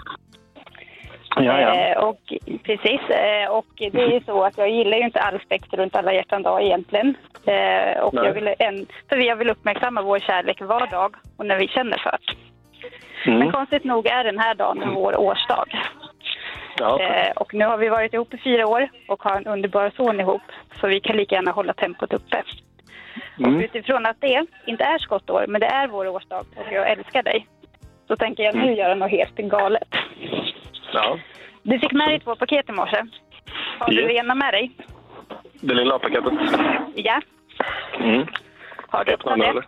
[1.37, 1.75] Ja, ja.
[1.75, 2.21] Eh, och,
[2.63, 6.13] precis, eh, och det är ju så att jag gillar ju inte allspex runt alla
[6.13, 7.15] hjärtan dag egentligen.
[8.03, 8.25] Och Nej.
[8.25, 11.99] jag vill en, för jag vill uppmärksamma vår kärlek var dag och när vi känner
[11.99, 12.35] för det.
[13.31, 13.39] Mm.
[13.39, 15.65] Men konstigt nog är den här dagen vår årsdag.
[16.79, 19.93] Ja, Eh, och nu har vi varit ihop i fyra år och har en underbar
[19.97, 20.43] son ihop.
[20.81, 22.43] Så vi kan lika gärna hålla tempot uppe.
[23.39, 23.57] Mm.
[23.57, 27.23] Och utifrån att det inte är skottår, men det är vår årsdag och jag älskar
[27.23, 27.47] dig.
[28.09, 28.75] Så tänker jag nu Mm.
[28.75, 29.89] göra något helt galet.
[30.93, 31.19] ja.
[31.63, 33.03] Du fick med dig två paket i morse.
[33.79, 34.07] Har du Yes.
[34.09, 34.71] det ena med dig?
[35.61, 36.33] Det lilla paketet.
[36.95, 37.21] Ja.
[38.01, 38.27] Mm.
[38.89, 39.47] Har du Öppna öppnat det?
[39.51, 39.65] eller?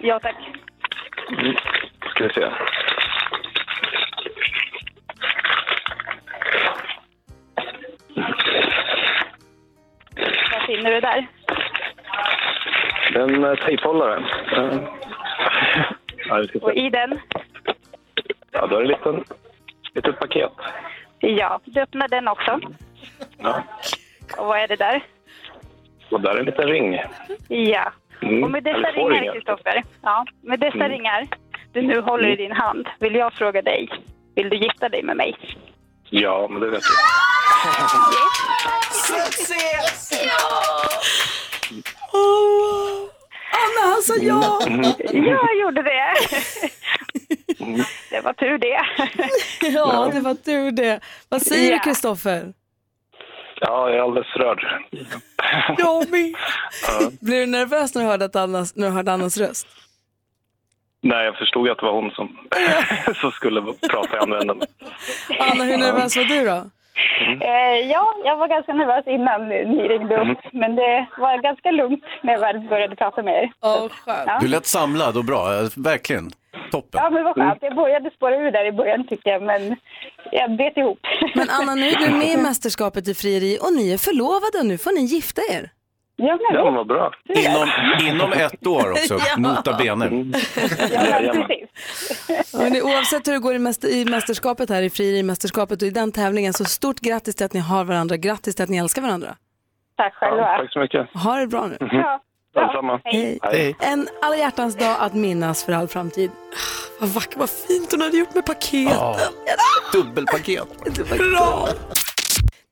[0.00, 0.36] Ja, tack.
[1.38, 1.54] Mm.
[2.14, 2.50] Ska vi se.
[10.52, 11.26] Vad finner du där?
[13.14, 14.24] En eh, tejphållare.
[16.28, 16.80] Ja, vi ska Och se.
[16.80, 17.18] i den?
[18.50, 19.38] Ja, då är det ett litet,
[19.94, 20.52] litet paket.
[21.18, 22.60] Ja, du öppnar den också.
[23.38, 23.62] Ja.
[24.38, 25.02] Och vad är det där?
[26.10, 27.00] Och där är en liten ring.
[27.48, 27.92] Ja.
[28.22, 28.44] Mm.
[28.44, 29.32] Och med dessa Eller två ringar, ringar.
[29.34, 30.90] Kristoffer, ja, med dessa Mm.
[30.90, 31.28] ringar
[31.72, 33.88] du nu håller i din hand, vill jag fråga dig,
[34.34, 35.36] vill du gifta dig med mig?
[36.10, 36.82] Ja, men det vet
[38.90, 40.12] Success!
[40.24, 40.88] Ja!
[42.12, 42.69] Oh,
[44.08, 44.66] Anna, han sa ja!
[44.66, 45.26] Mm.
[45.26, 46.14] Ja, jag gjorde det.
[48.10, 48.80] Det var tur det.
[49.72, 51.00] Ja, det var tur det.
[51.28, 51.76] Vad säger Ja.
[51.76, 52.52] du Kristoffer?
[53.60, 54.82] Ja, jag är alldeles rörd.
[55.78, 56.34] Jag med.
[56.86, 57.10] Ja.
[57.20, 59.66] Blir du nervös när du hörde, att Annas, när du hörde Annas röst?
[61.02, 62.38] Nej, jag förstod ju att det var hon som,
[63.20, 64.60] som skulle prata i andra änden.
[65.38, 66.70] Anna, hur nervös var du då?
[67.40, 72.04] Eh, ja, jag var ganska nervös innan ni ringde upp, men det var ganska lugnt
[72.22, 73.52] när jag väl började prata med er.
[73.60, 73.90] Oh.
[74.06, 74.38] Ja.
[74.40, 76.30] Du lät samlad och bra, eh, verkligen.
[76.70, 77.00] Toppen.
[77.02, 77.58] Ja, men vad skönt.
[77.60, 79.76] Jag började spåra ur där i början tyckte jag, men
[80.32, 80.98] jag bet ihop.
[81.34, 84.66] Men Anna, nu är du med i mästerskapet i frieri och ni är förlovade och
[84.66, 85.70] nu får ni gifta er.
[86.16, 87.12] Ja, men Ja, vad bra.
[87.28, 87.68] Inom,
[88.08, 89.36] inom ett år också, Ja.
[89.36, 90.04] nota bene.
[90.92, 91.44] Jajamän.
[92.52, 96.12] Hörrni, oavsett hur det går i, mäster, i mästerskapet här, i frieri-mästerskapet och i den
[96.12, 98.16] tävlingen, så stort grattis till att ni har varandra.
[98.16, 99.36] Grattis till att ni älskar varandra.
[99.96, 100.42] Tack Ja, själva.
[100.58, 101.08] tack så mycket.
[101.14, 101.76] Ha det bra nu.
[101.92, 102.20] Ja.
[102.54, 103.00] Detsamma.
[103.04, 103.38] Hej.
[103.42, 103.76] Hej.
[103.80, 106.30] En alla hjärtans dag att minnas för all framtid.
[107.00, 108.96] Vad vackert, vad fint hon hade gjort med paketen.
[108.96, 109.16] Ja.
[109.92, 110.68] Dubbelpaket.
[111.18, 111.68] Bra!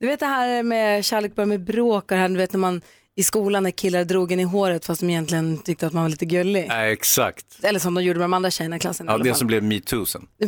[0.01, 2.61] Du vet det här med kärlek börjar med bråk och det här, du vet när
[2.61, 2.81] man
[3.19, 6.11] i skolan när killar drog en i håret fast de egentligen tyckte att man var
[6.11, 6.67] lite gullig.
[6.69, 7.47] Nej, exakt.
[7.63, 9.07] Eller som de gjorde med de andra tjejerna i klassen.
[9.07, 9.39] i Ja, alla det fall.
[9.39, 10.27] som blev metoo sen.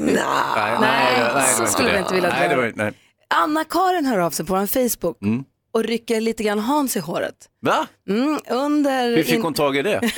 [0.00, 2.92] nej, så skulle vi inte vilja nej, det var, nej.
[3.34, 5.44] Anna-Karin hör av sig på vår Facebook Mm.
[5.72, 7.34] och rycker lite grann Hans i håret.
[7.62, 7.86] Va?
[8.08, 10.00] Mm, under Hur fick in- hon tag i det?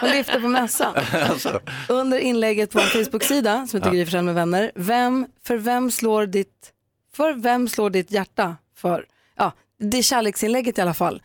[0.00, 0.94] hon lyfte på mässan.
[1.30, 1.60] alltså.
[1.88, 4.04] Under inlägget på vår Facebook-sida som heter Ja.
[4.04, 4.72] Gry med vänner.
[4.74, 6.72] Vem, för vem slår ditt,
[7.16, 9.04] för vem slår ditt hjärta för?
[9.78, 11.22] Ja, det är kärleksinlägget i alla fall.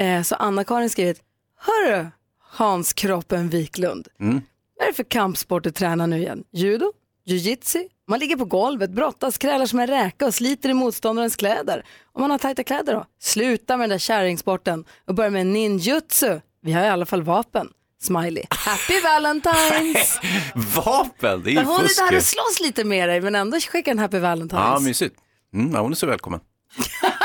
[0.00, 1.20] Eh, så Anna-Karin skrivit,
[1.60, 2.06] Hörru
[2.50, 4.40] Hans Kroppen Wiklund, Mm.
[4.78, 6.44] vad är det för kampsport du tränar nu igen?
[6.52, 6.92] Judo?
[7.26, 7.88] Jiu-jitsu?
[8.08, 11.84] Man ligger på golvet, brottas, krälar som en räka och sliter i motståndarens kläder.
[12.12, 13.04] Om man har tajta kläder då?
[13.20, 16.40] Sluta med den där kärringsporten och börja med ninjutsu.
[16.62, 17.68] Vi har i alla fall vapen.
[18.02, 18.44] Smiley.
[18.50, 20.18] Happy Valentine's!
[20.76, 21.98] Vapen, det är ju hon är fusk.
[22.10, 24.72] där och slåss lite med dig men ändå skickar en Happy Valentine's.
[24.72, 25.16] Ja, mysigt.
[25.54, 26.40] Mm, ja, hon är så välkommen.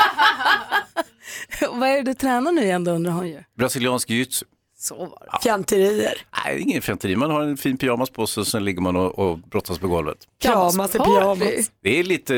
[1.94, 3.38] Är det du tränar nu igen då undrar hon ju.
[3.58, 4.44] Brasiliansk jiu-jitsu.
[4.78, 5.38] Så var det.
[5.42, 6.26] Fjanterier.
[6.44, 7.16] Nej, ingen fanteri.
[7.16, 9.88] Man har en fin pyjamas på sig och sen ligger man och, och brottas på
[9.88, 10.16] golvet.
[10.42, 11.70] Kramas i pyjamas.
[11.82, 12.34] Det är, lite,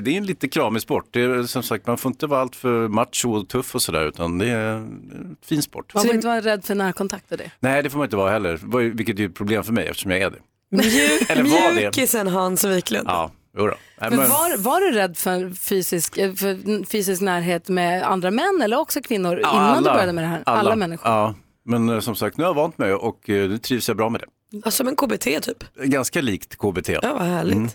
[0.00, 1.06] det är en lite kramig sport.
[1.10, 4.06] Det är, som sagt, man får inte vara allt för macho och tuff och sådär
[4.06, 5.94] utan det är en fin sport.
[5.94, 7.50] Man får inte vara rädd för närkontakt och det.
[7.60, 10.20] Nej, det får man inte vara heller, vilket är ett problem för mig eftersom jag
[10.20, 10.38] är det.
[10.76, 11.80] Mjuk, Eller var det?
[11.80, 13.08] mjukisen Hans Wiklund.
[13.08, 13.74] Ja, jodå.
[14.00, 18.30] Nej, Men men- var, var du rädd för fysisk, eh, för fysisk närhet med andra
[18.30, 20.42] män eller också kvinnor Ja, innan du började med det här?
[20.46, 21.10] Alla, människor.
[21.10, 21.34] Ja,
[21.64, 24.08] men eh, som sagt, nu har jag vant mig och eh, nu trivs jag bra
[24.10, 24.26] med det.
[24.64, 25.64] Ja, som en KBT typ.
[25.84, 26.88] Ganska likt KBT.
[26.88, 27.56] Ja, vad härligt.
[27.56, 27.68] Mm.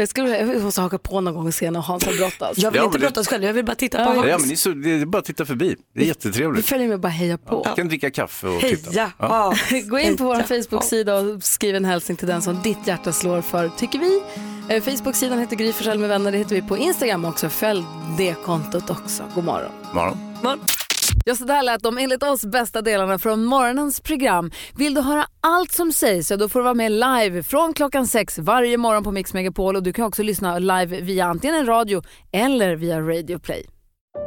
[0.00, 2.58] Jag, skulle, måste haka på någon gång och se när Hans har brottas.
[2.58, 4.26] Jag vill Ja, inte det- brottas själv, jag vill bara titta på Ja, Hans.
[4.28, 5.66] Ja, men det, är så, det är bara att titta förbi.
[5.68, 6.66] Det är Vi jättetrevligt.
[6.66, 7.62] följer med och bara heja på.
[7.64, 8.90] Jag kan dricka kaffe och titta.
[8.90, 9.54] Heja Ja.
[9.84, 13.40] Gå in på vår Facebook-sida och skriv en hälsning till den som ditt hjärta slår
[13.42, 14.22] för, tycker vi.
[14.68, 17.48] Eh, Facebook-sidan heter Gry med vänner, det heter vi på Instagram också.
[17.48, 17.84] Följ
[18.18, 19.22] det kontot också.
[19.34, 19.70] God morgon.
[19.94, 20.60] Morgon.
[21.24, 24.50] Ja, så där lät de enligt oss bästa delarna från morgonens program.
[24.76, 28.06] Vill du höra allt som sägs så då får du vara med live från klockan
[28.06, 31.66] sex varje morgon på Mix Megapol och du kan också lyssna live via antingen en
[31.66, 32.02] radio
[32.32, 33.66] eller via Radio Play.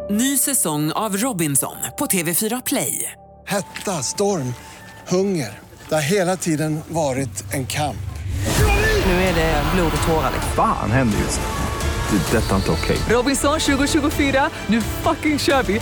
[0.09, 3.11] Ny säsong av Robinson på TV4 Play.
[3.47, 4.53] Hetta, storm,
[5.07, 5.59] hunger.
[5.89, 7.97] Det har hela tiden varit en kamp.
[9.05, 10.31] Nu är det blod och tårar.
[10.55, 11.41] Fan händer just.
[12.11, 12.37] Det.
[12.37, 12.97] är Detta är inte okej.
[13.09, 15.81] Robinson 2024, nu fucking kör vi!